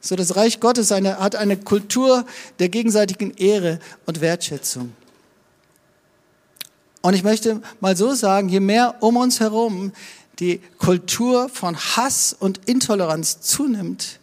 So, 0.00 0.16
das 0.16 0.34
Reich 0.34 0.58
Gottes 0.58 0.90
eine, 0.90 1.18
hat 1.18 1.36
eine 1.36 1.56
Kultur 1.56 2.26
der 2.58 2.68
gegenseitigen 2.68 3.32
Ehre 3.36 3.78
und 4.04 4.20
Wertschätzung. 4.20 4.92
Und 7.02 7.14
ich 7.14 7.22
möchte 7.22 7.62
mal 7.80 7.96
so 7.96 8.12
sagen, 8.14 8.48
je 8.48 8.60
mehr 8.60 8.96
um 9.00 9.16
uns 9.16 9.38
herum 9.38 9.92
die 10.40 10.60
Kultur 10.78 11.48
von 11.48 11.76
Hass 11.76 12.34
und 12.36 12.60
Intoleranz 12.66 13.40
zunimmt, 13.40 14.18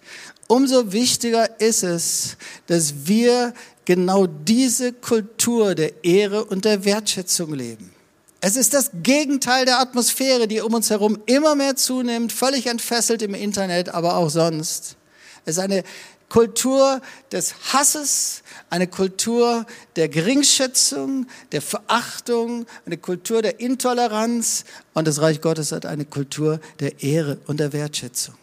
umso 0.47 0.91
wichtiger 0.91 1.61
ist 1.61 1.83
es, 1.83 2.35
dass 2.67 3.07
wir 3.07 3.53
genau 3.89 4.27
diese 4.27 4.93
Kultur 4.93 5.73
der 5.73 6.03
Ehre 6.03 6.45
und 6.45 6.63
der 6.63 6.85
Wertschätzung 6.85 7.55
leben. 7.55 7.91
Es 8.39 8.55
ist 8.55 8.75
das 8.75 8.91
Gegenteil 9.01 9.65
der 9.65 9.79
Atmosphäre, 9.79 10.47
die 10.47 10.61
um 10.61 10.75
uns 10.75 10.91
herum 10.91 11.17
immer 11.25 11.55
mehr 11.55 11.75
zunimmt, 11.75 12.31
völlig 12.31 12.67
entfesselt 12.67 13.23
im 13.23 13.33
Internet, 13.33 13.89
aber 13.89 14.15
auch 14.17 14.29
sonst. 14.29 14.95
Es 15.43 15.57
ist 15.57 15.63
eine 15.63 15.83
Kultur 16.29 17.01
des 17.31 17.73
Hasses, 17.73 18.43
eine 18.69 18.85
Kultur 18.85 19.65
der 19.95 20.07
Geringschätzung, 20.07 21.25
der 21.51 21.63
Verachtung, 21.63 22.67
eine 22.85 22.97
Kultur 22.97 23.41
der 23.41 23.59
Intoleranz 23.59 24.65
und 24.93 25.07
das 25.07 25.19
Reich 25.19 25.41
Gottes 25.41 25.71
hat 25.71 25.87
eine 25.87 26.05
Kultur 26.05 26.59
der 26.79 27.01
Ehre 27.01 27.39
und 27.47 27.59
der 27.59 27.73
Wertschätzung. 27.73 28.35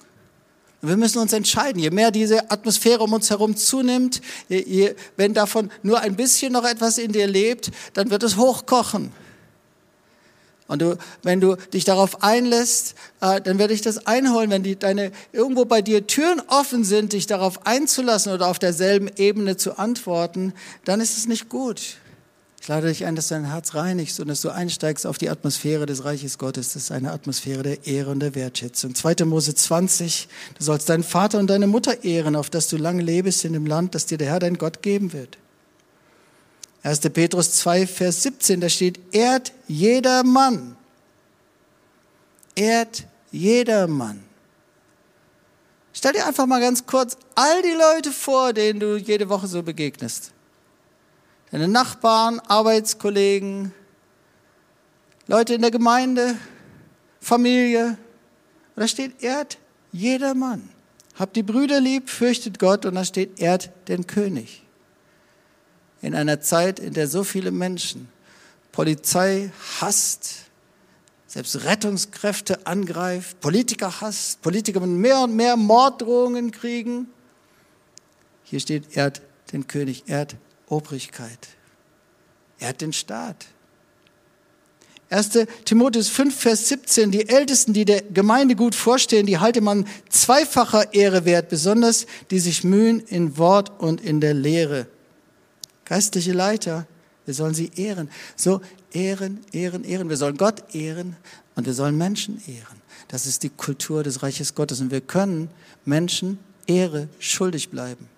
Wir 0.82 0.96
müssen 0.96 1.18
uns 1.18 1.32
entscheiden, 1.32 1.80
je 1.80 1.90
mehr 1.90 2.10
diese 2.10 2.50
Atmosphäre 2.50 3.02
um 3.02 3.12
uns 3.12 3.30
herum 3.30 3.56
zunimmt, 3.56 4.20
je, 4.48 4.62
je, 4.62 4.94
wenn 5.16 5.34
davon 5.34 5.70
nur 5.82 6.00
ein 6.00 6.16
bisschen 6.16 6.52
noch 6.52 6.64
etwas 6.64 6.98
in 6.98 7.12
dir 7.12 7.26
lebt, 7.26 7.70
dann 7.94 8.10
wird 8.10 8.22
es 8.22 8.36
hochkochen. 8.36 9.12
Und 10.68 10.82
du, 10.82 10.98
wenn 11.22 11.40
du 11.40 11.56
dich 11.72 11.84
darauf 11.84 12.22
einlässt, 12.22 12.94
äh, 13.20 13.40
dann 13.40 13.58
werde 13.58 13.72
ich 13.72 13.82
das 13.82 14.06
einholen. 14.06 14.50
Wenn 14.50 14.64
die, 14.64 14.76
deine, 14.76 15.12
irgendwo 15.32 15.64
bei 15.64 15.80
dir 15.80 16.06
Türen 16.06 16.42
offen 16.48 16.84
sind, 16.84 17.12
dich 17.12 17.26
darauf 17.26 17.66
einzulassen 17.66 18.32
oder 18.32 18.48
auf 18.48 18.58
derselben 18.58 19.08
Ebene 19.16 19.56
zu 19.56 19.78
antworten, 19.78 20.52
dann 20.84 21.00
ist 21.00 21.16
es 21.16 21.28
nicht 21.28 21.48
gut. 21.48 21.98
Ich 22.66 22.68
lade 22.68 22.88
dich 22.88 23.04
ein, 23.04 23.14
dass 23.14 23.28
du 23.28 23.36
dein 23.36 23.44
Herz 23.44 23.76
reinigst 23.76 24.18
und 24.18 24.26
dass 24.26 24.40
du 24.40 24.50
einsteigst 24.50 25.06
auf 25.06 25.18
die 25.18 25.30
Atmosphäre 25.30 25.86
des 25.86 26.04
Reiches 26.04 26.36
Gottes. 26.36 26.72
Das 26.72 26.82
ist 26.82 26.90
eine 26.90 27.12
Atmosphäre 27.12 27.62
der 27.62 27.86
Ehre 27.86 28.10
und 28.10 28.18
der 28.18 28.34
Wertschätzung. 28.34 28.92
2. 28.92 29.24
Mose 29.24 29.54
20. 29.54 30.26
Du 30.58 30.64
sollst 30.64 30.88
deinen 30.88 31.04
Vater 31.04 31.38
und 31.38 31.46
deine 31.46 31.68
Mutter 31.68 32.02
ehren, 32.02 32.34
auf 32.34 32.50
dass 32.50 32.66
du 32.66 32.76
lange 32.76 33.04
lebst 33.04 33.44
in 33.44 33.52
dem 33.52 33.66
Land, 33.66 33.94
das 33.94 34.06
dir 34.06 34.18
der 34.18 34.30
Herr 34.30 34.40
dein 34.40 34.58
Gott 34.58 34.82
geben 34.82 35.12
wird. 35.12 35.38
1. 36.82 36.98
Petrus 37.10 37.52
2, 37.52 37.86
Vers 37.86 38.24
17, 38.24 38.60
da 38.60 38.68
steht, 38.68 38.98
ehrt 39.14 39.52
jeder 39.68 40.24
Mann. 40.24 40.74
Ehrt 42.56 43.04
jeder 43.30 43.86
Mann. 43.86 44.24
Stell 45.92 46.14
dir 46.14 46.26
einfach 46.26 46.46
mal 46.46 46.60
ganz 46.60 46.84
kurz 46.84 47.16
all 47.36 47.62
die 47.62 47.78
Leute 47.78 48.10
vor, 48.10 48.52
denen 48.52 48.80
du 48.80 48.96
jede 48.96 49.28
Woche 49.28 49.46
so 49.46 49.62
begegnest 49.62 50.32
deine 51.50 51.68
Nachbarn, 51.68 52.40
Arbeitskollegen, 52.40 53.72
Leute 55.26 55.54
in 55.54 55.62
der 55.62 55.70
Gemeinde, 55.70 56.36
Familie. 57.20 57.98
Und 58.74 58.82
da 58.82 58.88
steht, 58.88 59.22
ehrt 59.22 59.58
jeder 59.92 60.34
Mann. 60.34 60.68
Habt 61.14 61.36
die 61.36 61.42
Brüder 61.42 61.80
lieb, 61.80 62.10
fürchtet 62.10 62.58
Gott 62.58 62.84
und 62.84 62.94
da 62.94 63.04
steht, 63.04 63.40
ehrt 63.40 63.70
den 63.88 64.06
König. 64.06 64.62
In 66.02 66.14
einer 66.14 66.40
Zeit, 66.40 66.78
in 66.78 66.92
der 66.92 67.08
so 67.08 67.24
viele 67.24 67.50
Menschen 67.50 68.08
Polizei 68.70 69.50
hasst, 69.80 70.44
selbst 71.26 71.64
Rettungskräfte 71.64 72.66
angreift, 72.66 73.40
Politiker 73.40 74.02
hasst, 74.02 74.42
Politiker 74.42 74.80
mit 74.80 74.90
mehr 74.90 75.20
und 75.20 75.34
mehr 75.34 75.56
Morddrohungen 75.56 76.50
kriegen. 76.50 77.08
Hier 78.44 78.60
steht, 78.60 78.94
ehrt 78.94 79.22
den 79.52 79.66
König, 79.66 80.04
ehrt 80.08 80.36
Obrigkeit. 80.68 81.48
Er 82.58 82.68
hat 82.68 82.80
den 82.80 82.92
Staat. 82.92 83.46
1. 85.08 85.46
Timotheus 85.64 86.08
5, 86.08 86.36
Vers 86.36 86.68
17, 86.68 87.12
die 87.12 87.28
Ältesten, 87.28 87.72
die 87.72 87.84
der 87.84 88.02
Gemeinde 88.02 88.56
gut 88.56 88.74
vorstehen, 88.74 89.26
die 89.26 89.38
halte 89.38 89.60
man 89.60 89.86
zweifacher 90.08 90.92
Ehre 90.94 91.24
wert, 91.24 91.48
besonders 91.48 92.06
die 92.30 92.40
sich 92.40 92.64
mühen 92.64 93.00
in 93.00 93.38
Wort 93.38 93.70
und 93.78 94.00
in 94.00 94.20
der 94.20 94.34
Lehre. 94.34 94.88
Geistliche 95.84 96.32
Leiter, 96.32 96.88
wir 97.24 97.34
sollen 97.34 97.54
sie 97.54 97.70
ehren. 97.76 98.10
So 98.34 98.60
ehren, 98.92 99.40
ehren, 99.52 99.84
ehren. 99.84 100.08
Wir 100.08 100.16
sollen 100.16 100.36
Gott 100.36 100.74
ehren 100.74 101.16
und 101.54 101.66
wir 101.66 101.74
sollen 101.74 101.96
Menschen 101.96 102.42
ehren. 102.46 102.80
Das 103.08 103.26
ist 103.26 103.42
die 103.42 103.50
Kultur 103.50 104.02
des 104.02 104.22
Reiches 104.22 104.54
Gottes 104.54 104.80
und 104.80 104.90
wir 104.90 105.00
können 105.00 105.50
Menschen 105.84 106.38
Ehre 106.66 107.08
schuldig 107.18 107.70
bleiben. 107.70 108.08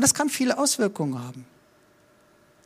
Und 0.00 0.04
das 0.04 0.14
kann 0.14 0.30
viele 0.30 0.56
Auswirkungen 0.56 1.22
haben. 1.22 1.44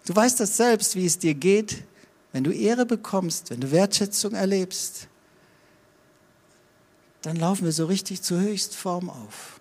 Du 0.06 0.14
weißt 0.14 0.38
das 0.38 0.56
selbst, 0.56 0.94
wie 0.94 1.04
es 1.04 1.18
dir 1.18 1.34
geht, 1.34 1.82
wenn 2.30 2.44
du 2.44 2.52
Ehre 2.52 2.86
bekommst, 2.86 3.50
wenn 3.50 3.60
du 3.60 3.72
Wertschätzung 3.72 4.34
erlebst. 4.34 5.08
Dann 7.22 7.34
laufen 7.34 7.64
wir 7.64 7.72
so 7.72 7.86
richtig 7.86 8.22
zur 8.22 8.38
Höchstform 8.38 9.10
auf. 9.10 9.58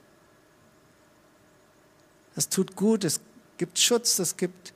Das 2.35 2.47
tut 2.47 2.75
gut, 2.75 3.05
es 3.05 3.19
gibt 3.57 3.79
Schutz, 3.79 4.19
es 4.19 4.37
gibt. 4.37 4.71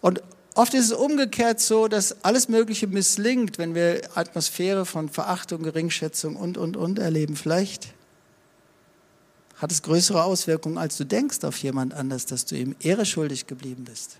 Und 0.00 0.22
oft 0.54 0.74
ist 0.74 0.84
es 0.84 0.92
umgekehrt 0.92 1.58
so, 1.58 1.88
dass 1.88 2.24
alles 2.24 2.48
Mögliche 2.48 2.86
misslingt, 2.86 3.58
wenn 3.58 3.74
wir 3.74 4.16
Atmosphäre 4.16 4.86
von 4.86 5.08
Verachtung, 5.08 5.64
Geringschätzung 5.64 6.36
und, 6.36 6.56
und, 6.56 6.76
und 6.76 7.00
erleben. 7.00 7.34
Vielleicht 7.34 7.94
hat 9.60 9.70
es 9.70 9.82
größere 9.82 10.24
Auswirkungen, 10.24 10.78
als 10.78 10.96
du 10.96 11.04
denkst 11.04 11.44
auf 11.44 11.58
jemand 11.58 11.92
anders, 11.92 12.26
dass 12.26 12.46
du 12.46 12.56
ihm 12.56 12.74
Ehre 12.80 13.04
schuldig 13.04 13.46
geblieben 13.46 13.84
bist. 13.84 14.16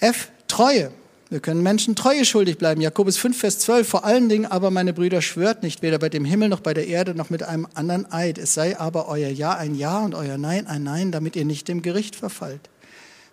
F. 0.00 0.30
Treue. 0.48 0.90
Wir 1.30 1.40
können 1.40 1.62
Menschen 1.62 1.94
Treue 1.94 2.24
schuldig 2.24 2.56
bleiben. 2.56 2.80
Jakobus 2.80 3.18
5, 3.18 3.38
Vers 3.38 3.58
12. 3.58 3.86
Vor 3.86 4.04
allen 4.04 4.28
Dingen 4.28 4.46
aber, 4.46 4.70
meine 4.70 4.94
Brüder, 4.94 5.20
schwört 5.20 5.62
nicht, 5.62 5.82
weder 5.82 5.98
bei 5.98 6.08
dem 6.08 6.24
Himmel 6.24 6.48
noch 6.48 6.60
bei 6.60 6.72
der 6.72 6.86
Erde 6.86 7.14
noch 7.14 7.28
mit 7.28 7.42
einem 7.42 7.68
anderen 7.74 8.10
Eid. 8.10 8.38
Es 8.38 8.54
sei 8.54 8.78
aber 8.78 9.08
euer 9.08 9.28
Ja 9.28 9.54
ein 9.54 9.74
Ja 9.74 9.98
und 9.98 10.14
euer 10.14 10.38
Nein 10.38 10.66
ein 10.66 10.84
Nein, 10.84 11.12
damit 11.12 11.36
ihr 11.36 11.44
nicht 11.44 11.68
dem 11.68 11.82
Gericht 11.82 12.16
verfallt. 12.16 12.70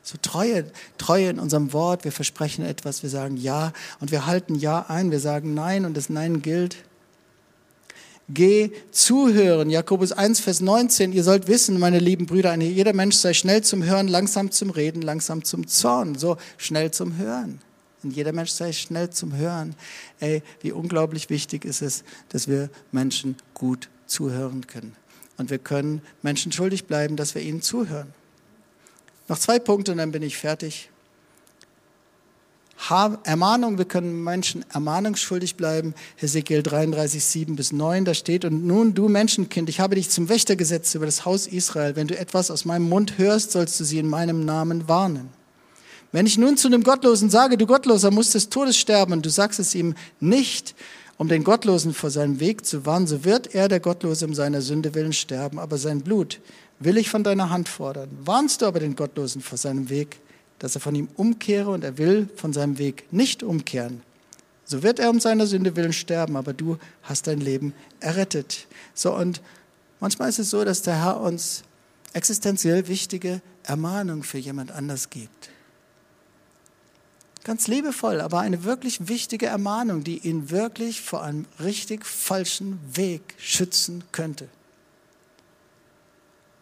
So 0.04 0.18
Treue, 0.22 0.66
Treue 0.98 1.30
in 1.30 1.40
unserem 1.40 1.72
Wort. 1.74 2.04
Wir 2.04 2.12
versprechen 2.12 2.66
etwas, 2.66 3.02
wir 3.02 3.10
sagen 3.10 3.38
Ja 3.38 3.72
und 4.02 4.12
wir 4.12 4.26
halten 4.26 4.56
Ja 4.56 4.86
ein, 4.90 5.10
wir 5.10 5.22
sagen 5.22 5.54
Nein 5.54 5.86
und 5.86 5.96
das 5.96 6.10
Nein 6.10 6.42
gilt. 6.42 6.78
Geh 8.28 8.72
zuhören. 8.92 9.70
Jakobus 9.70 10.12
1, 10.12 10.40
Vers 10.40 10.60
19. 10.60 11.14
Ihr 11.14 11.24
sollt 11.24 11.48
wissen, 11.48 11.80
meine 11.80 12.00
lieben 12.00 12.26
Brüder, 12.26 12.56
jeder 12.56 12.94
Mensch 12.94 13.16
sei 13.18 13.34
schnell 13.34 13.64
zum 13.64 13.84
Hören, 13.84 14.08
langsam 14.08 14.50
zum 14.50 14.72
Reden, 14.72 15.04
langsam 15.04 15.44
zum 15.44 15.68
Zorn. 15.68 16.16
So 16.16 16.38
schnell 16.58 16.90
zum 16.90 17.18
Hören. 17.18 17.62
Und 18.02 18.16
jeder 18.16 18.34
Mensch 18.34 18.52
sei 18.52 18.72
schnell 18.72 19.12
zum 19.12 19.36
Hören. 19.36 19.76
Ey, 20.20 20.42
wie 20.62 20.72
unglaublich 20.72 21.30
wichtig 21.30 21.66
ist 21.66 21.84
es, 21.84 22.04
dass 22.30 22.48
wir 22.48 22.70
Menschen 22.92 23.36
gut 23.54 23.90
zuhören 24.08 24.66
können. 24.66 24.96
Und 25.38 25.52
wir 25.52 25.60
können 25.60 26.02
Menschen 26.22 26.52
schuldig 26.52 26.86
bleiben, 26.86 27.18
dass 27.18 27.36
wir 27.36 27.42
ihnen 27.44 27.62
zuhören. 27.62 28.14
Noch 29.28 29.38
zwei 29.38 29.60
Punkte 29.60 29.92
und 29.92 29.98
dann 30.00 30.12
bin 30.12 30.24
ich 30.24 30.38
fertig. 30.38 30.90
Ermahnung, 33.24 33.78
wir 33.78 33.86
können 33.86 34.24
Menschen 34.24 34.66
ermahnungsschuldig 34.72 35.56
bleiben. 35.56 35.96
Hesekiel 36.18 36.62
33, 36.62 37.24
7 37.24 37.56
bis 37.56 37.72
9, 37.72 38.06
da 38.06 38.14
steht, 38.14 38.46
und 38.46 38.68
nun 38.68 38.94
du 38.94 39.08
Menschenkind, 39.08 39.70
ich 39.70 39.80
habe 39.80 39.96
dich 39.96 40.10
zum 40.10 40.30
Wächter 40.30 40.56
gesetzt 40.56 40.94
über 40.94 41.06
das 41.06 41.26
Haus 41.26 41.48
Israel. 41.48 41.96
Wenn 41.96 42.08
du 42.08 42.18
etwas 42.18 42.52
aus 42.52 42.66
meinem 42.66 42.88
Mund 42.88 43.18
hörst, 43.18 43.52
sollst 43.52 43.80
du 43.80 43.84
sie 43.84 44.00
in 44.00 44.08
meinem 44.08 44.46
Namen 44.46 44.88
warnen. 44.88 45.30
Wenn 46.12 46.28
ich 46.28 46.38
nun 46.38 46.58
zu 46.58 46.68
einem 46.68 46.84
Gottlosen 46.84 47.30
sage, 47.30 47.58
du 47.58 47.66
Gottloser 47.66 48.12
musst 48.12 48.36
des 48.36 48.50
Todes 48.50 48.78
sterben, 48.78 49.14
und 49.14 49.26
du 49.26 49.30
sagst 49.30 49.60
es 49.60 49.74
ihm 49.74 49.96
nicht, 50.20 50.76
um 51.18 51.28
den 51.28 51.44
Gottlosen 51.44 51.94
vor 51.94 52.10
seinem 52.10 52.40
Weg 52.40 52.66
zu 52.66 52.86
warnen, 52.86 53.08
so 53.08 53.24
wird 53.24 53.56
er, 53.56 53.68
der 53.68 53.80
Gottlose, 53.80 54.26
um 54.26 54.34
seiner 54.34 54.62
Sünde 54.62 54.94
willen 54.94 55.14
sterben, 55.14 55.60
aber 55.60 55.78
sein 55.78 56.02
Blut 56.02 56.40
will 56.80 56.98
ich 56.98 57.10
von 57.10 57.24
deiner 57.24 57.50
Hand 57.50 57.70
fordern. 57.70 58.10
Warnst 58.24 58.62
du 58.62 58.66
aber 58.66 58.80
den 58.80 58.96
Gottlosen 58.96 59.42
vor 59.42 59.58
seinem 59.58 59.90
Weg, 59.90 60.20
dass 60.60 60.76
er 60.76 60.82
von 60.82 60.96
ihm 60.96 61.10
umkehre 61.16 61.70
und 61.70 61.84
er 61.84 61.98
will 61.98 62.30
von 62.36 62.54
seinem 62.54 62.78
Weg 62.78 63.12
nicht 63.12 63.44
umkehren. 63.44 64.02
So 64.64 64.82
wird 64.82 65.00
er 65.00 65.10
um 65.10 65.20
seiner 65.20 65.46
Sünde 65.46 65.76
willen 65.76 65.94
sterben, 65.94 66.36
aber 66.36 66.54
du 66.54 66.78
hast 67.04 67.28
dein 67.28 67.40
Leben 67.40 67.74
errettet. 68.00 68.68
So 68.94 69.16
und 69.16 69.42
manchmal 70.00 70.30
ist 70.30 70.40
es 70.40 70.50
so, 70.50 70.64
dass 70.64 70.82
der 70.82 71.04
Herr 71.04 71.22
uns 71.22 71.64
existenziell 72.14 72.88
wichtige 72.88 73.42
Ermahnung 73.64 74.24
für 74.24 74.38
jemand 74.38 74.72
anders 74.72 75.10
gibt. 75.10 75.50
Ganz 77.44 77.68
liebevoll, 77.68 78.22
aber 78.22 78.40
eine 78.40 78.64
wirklich 78.64 79.08
wichtige 79.08 79.46
Ermahnung, 79.46 80.04
die 80.04 80.18
ihn 80.18 80.50
wirklich 80.50 81.02
vor 81.02 81.24
einem 81.24 81.46
richtig 81.60 82.04
falschen 82.04 82.80
Weg 82.96 83.36
schützen 83.38 84.04
könnte. 84.12 84.48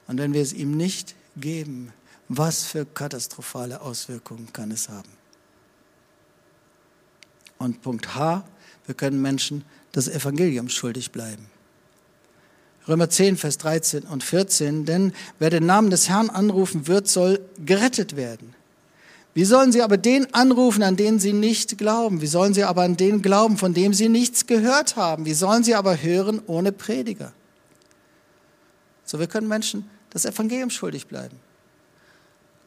Und 0.07 0.17
wenn 0.17 0.33
wir 0.33 0.41
es 0.41 0.51
ihm 0.51 0.75
nicht 0.75 1.15
geben, 1.37 1.93
was 2.37 2.63
für 2.63 2.85
katastrophale 2.85 3.81
Auswirkungen 3.81 4.51
kann 4.53 4.71
es 4.71 4.89
haben? 4.89 5.09
Und 7.57 7.81
Punkt 7.81 8.15
H, 8.15 8.43
wir 8.85 8.95
können 8.95 9.21
Menschen 9.21 9.63
das 9.91 10.07
Evangelium 10.07 10.69
schuldig 10.69 11.11
bleiben. 11.11 11.47
Römer 12.87 13.09
10, 13.09 13.37
Vers 13.37 13.57
13 13.59 14.03
und 14.03 14.23
14, 14.23 14.85
denn 14.85 15.13
wer 15.39 15.49
den 15.49 15.65
Namen 15.65 15.89
des 15.89 16.09
Herrn 16.09 16.29
anrufen 16.29 16.87
wird, 16.87 17.07
soll 17.07 17.39
gerettet 17.65 18.17
werden. 18.17 18.53
Wie 19.33 19.45
sollen 19.45 19.71
sie 19.71 19.81
aber 19.81 19.97
den 19.97 20.31
anrufen, 20.33 20.83
an 20.83 20.95
den 20.95 21.19
sie 21.19 21.33
nicht 21.33 21.77
glauben? 21.77 22.21
Wie 22.21 22.27
sollen 22.27 22.53
sie 22.53 22.63
aber 22.63 22.83
an 22.83 22.97
den 22.97 23.21
glauben, 23.21 23.57
von 23.57 23.73
dem 23.73 23.93
sie 23.93 24.09
nichts 24.09 24.45
gehört 24.45 24.95
haben? 24.95 25.25
Wie 25.25 25.33
sollen 25.33 25.63
sie 25.63 25.75
aber 25.75 26.01
hören 26.01 26.41
ohne 26.45 26.71
Prediger? 26.71 27.33
So, 29.05 29.19
wir 29.19 29.27
können 29.27 29.47
Menschen 29.47 29.89
das 30.11 30.25
Evangelium 30.25 30.69
schuldig 30.69 31.07
bleiben. 31.07 31.37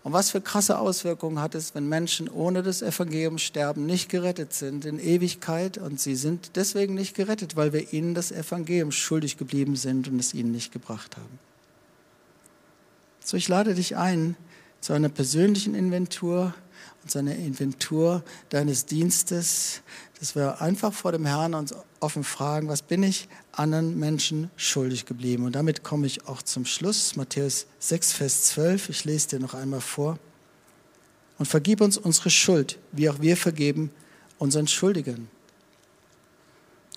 Und 0.06 0.12
was 0.12 0.30
für 0.30 0.40
krasse 0.40 0.78
Auswirkungen 0.78 1.40
hat 1.40 1.56
es, 1.56 1.74
wenn 1.74 1.88
Menschen 1.88 2.28
ohne 2.28 2.62
das 2.62 2.80
Evangelium 2.80 3.38
sterben, 3.38 3.86
nicht 3.86 4.08
gerettet 4.08 4.52
sind 4.52 4.84
in 4.84 5.00
Ewigkeit 5.00 5.78
und 5.78 5.98
sie 5.98 6.14
sind 6.14 6.52
deswegen 6.54 6.94
nicht 6.94 7.16
gerettet, 7.16 7.56
weil 7.56 7.72
wir 7.72 7.92
ihnen 7.92 8.14
das 8.14 8.30
Evangelium 8.30 8.92
schuldig 8.92 9.36
geblieben 9.36 9.74
sind 9.74 10.06
und 10.06 10.20
es 10.20 10.32
ihnen 10.32 10.52
nicht 10.52 10.72
gebracht 10.72 11.16
haben. 11.16 11.40
So, 13.24 13.36
ich 13.36 13.48
lade 13.48 13.74
dich 13.74 13.96
ein 13.96 14.36
zu 14.80 14.92
einer 14.92 15.08
persönlichen 15.08 15.74
Inventur 15.74 16.54
und 17.02 17.10
zu 17.10 17.18
einer 17.18 17.34
Inventur 17.34 18.24
deines 18.48 18.86
Dienstes, 18.86 19.82
dass 20.18 20.34
wir 20.34 20.60
einfach 20.60 20.92
vor 20.92 21.12
dem 21.12 21.26
Herrn 21.26 21.54
uns 21.54 21.74
offen 22.00 22.24
fragen, 22.24 22.68
was 22.68 22.82
bin 22.82 23.02
ich 23.02 23.28
anderen 23.52 23.98
Menschen 23.98 24.50
schuldig 24.56 25.06
geblieben. 25.06 25.44
Und 25.44 25.52
damit 25.52 25.82
komme 25.82 26.06
ich 26.06 26.26
auch 26.26 26.42
zum 26.42 26.64
Schluss. 26.64 27.16
Matthäus 27.16 27.66
6, 27.78 28.12
Vers 28.12 28.44
12. 28.44 28.88
Ich 28.90 29.04
lese 29.04 29.28
dir 29.28 29.40
noch 29.40 29.54
einmal 29.54 29.80
vor. 29.80 30.18
Und 31.38 31.46
vergib 31.46 31.80
uns 31.80 31.98
unsere 31.98 32.30
Schuld, 32.30 32.78
wie 32.92 33.10
auch 33.10 33.20
wir 33.20 33.36
vergeben 33.36 33.90
unseren 34.38 34.66
Schuldigern. 34.66 35.28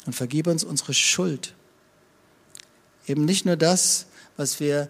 Und 0.05 0.13
vergib 0.13 0.47
uns 0.47 0.63
unsere 0.63 0.93
Schuld. 0.93 1.53
Eben 3.05 3.25
nicht 3.25 3.45
nur 3.45 3.57
das, 3.57 4.05
was 4.37 4.59
wir 4.59 4.89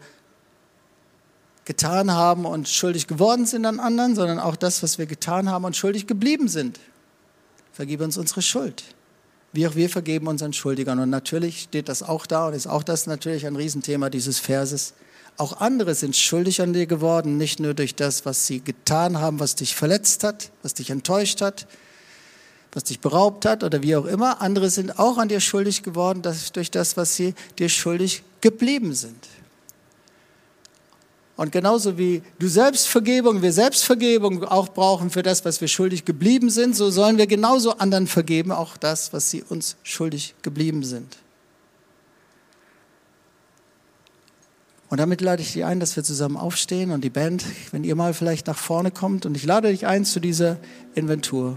getan 1.69 2.11
haben 2.11 2.45
und 2.45 2.67
schuldig 2.67 3.07
geworden 3.07 3.45
sind 3.45 3.65
an 3.65 3.79
anderen, 3.79 4.15
sondern 4.15 4.39
auch 4.39 4.55
das, 4.55 4.83
was 4.83 4.97
wir 4.97 5.05
getan 5.05 5.49
haben 5.49 5.65
und 5.65 5.77
schuldig 5.77 6.07
geblieben 6.07 6.47
sind. 6.47 6.79
Vergib 7.71 8.01
uns 8.01 8.17
unsere 8.17 8.41
Schuld 8.41 8.83
wie 9.51 9.67
auch 9.67 9.75
wir 9.75 9.89
vergeben 9.89 10.27
unseren 10.27 10.53
Schuldigern. 10.53 10.99
Und 10.99 11.09
natürlich 11.09 11.61
steht 11.61 11.89
das 11.89 12.03
auch 12.03 12.25
da 12.25 12.47
und 12.47 12.53
ist 12.53 12.67
auch 12.67 12.83
das 12.83 13.07
natürlich 13.07 13.47
ein 13.47 13.55
Riesenthema 13.55 14.09
dieses 14.09 14.39
Verses. 14.39 14.93
Auch 15.37 15.59
andere 15.59 15.95
sind 15.95 16.15
schuldig 16.15 16.61
an 16.61 16.73
dir 16.73 16.85
geworden, 16.85 17.37
nicht 17.37 17.59
nur 17.59 17.73
durch 17.73 17.95
das, 17.95 18.25
was 18.25 18.45
sie 18.45 18.59
getan 18.59 19.19
haben, 19.19 19.39
was 19.39 19.55
dich 19.55 19.75
verletzt 19.75 20.23
hat, 20.23 20.51
was 20.63 20.73
dich 20.73 20.89
enttäuscht 20.89 21.41
hat, 21.41 21.65
was 22.73 22.83
dich 22.83 22.99
beraubt 22.99 23.45
hat 23.45 23.63
oder 23.63 23.81
wie 23.81 23.95
auch 23.95 24.05
immer. 24.05 24.41
Andere 24.41 24.69
sind 24.69 24.99
auch 24.99 25.17
an 25.17 25.29
dir 25.29 25.39
schuldig 25.39 25.81
geworden 25.81 26.21
durch 26.53 26.71
das, 26.71 26.97
was 26.97 27.15
sie 27.15 27.33
dir 27.57 27.69
schuldig 27.69 28.23
geblieben 28.41 28.93
sind. 28.93 29.27
Und 31.39 31.53
genauso 31.53 31.97
wie 31.97 32.21
du 32.37 32.49
Selbstvergebung, 32.49 33.41
wir 33.41 33.53
Selbstvergebung 33.53 34.43
auch 34.43 34.67
brauchen 34.67 35.09
für 35.09 35.23
das, 35.23 35.45
was 35.45 35.61
wir 35.61 35.69
schuldig 35.69 36.03
geblieben 36.03 36.49
sind, 36.49 36.75
so 36.75 36.89
sollen 36.89 37.17
wir 37.17 37.27
genauso 37.27 37.77
anderen 37.77 38.07
vergeben, 38.07 38.51
auch 38.51 38.75
das, 38.75 39.13
was 39.13 39.31
sie 39.31 39.41
uns 39.43 39.77
schuldig 39.81 40.35
geblieben 40.41 40.83
sind. 40.83 41.15
Und 44.89 44.99
damit 44.99 45.21
lade 45.21 45.41
ich 45.41 45.53
dich 45.53 45.63
ein, 45.63 45.79
dass 45.79 45.95
wir 45.95 46.03
zusammen 46.03 46.35
aufstehen 46.35 46.91
und 46.91 47.05
die 47.05 47.09
Band, 47.09 47.45
wenn 47.71 47.85
ihr 47.85 47.95
mal 47.95 48.13
vielleicht 48.13 48.47
nach 48.47 48.57
vorne 48.57 48.91
kommt, 48.91 49.25
und 49.25 49.37
ich 49.37 49.45
lade 49.45 49.69
dich 49.69 49.87
ein 49.87 50.03
zu 50.03 50.19
dieser 50.19 50.57
Inventur. 50.93 51.55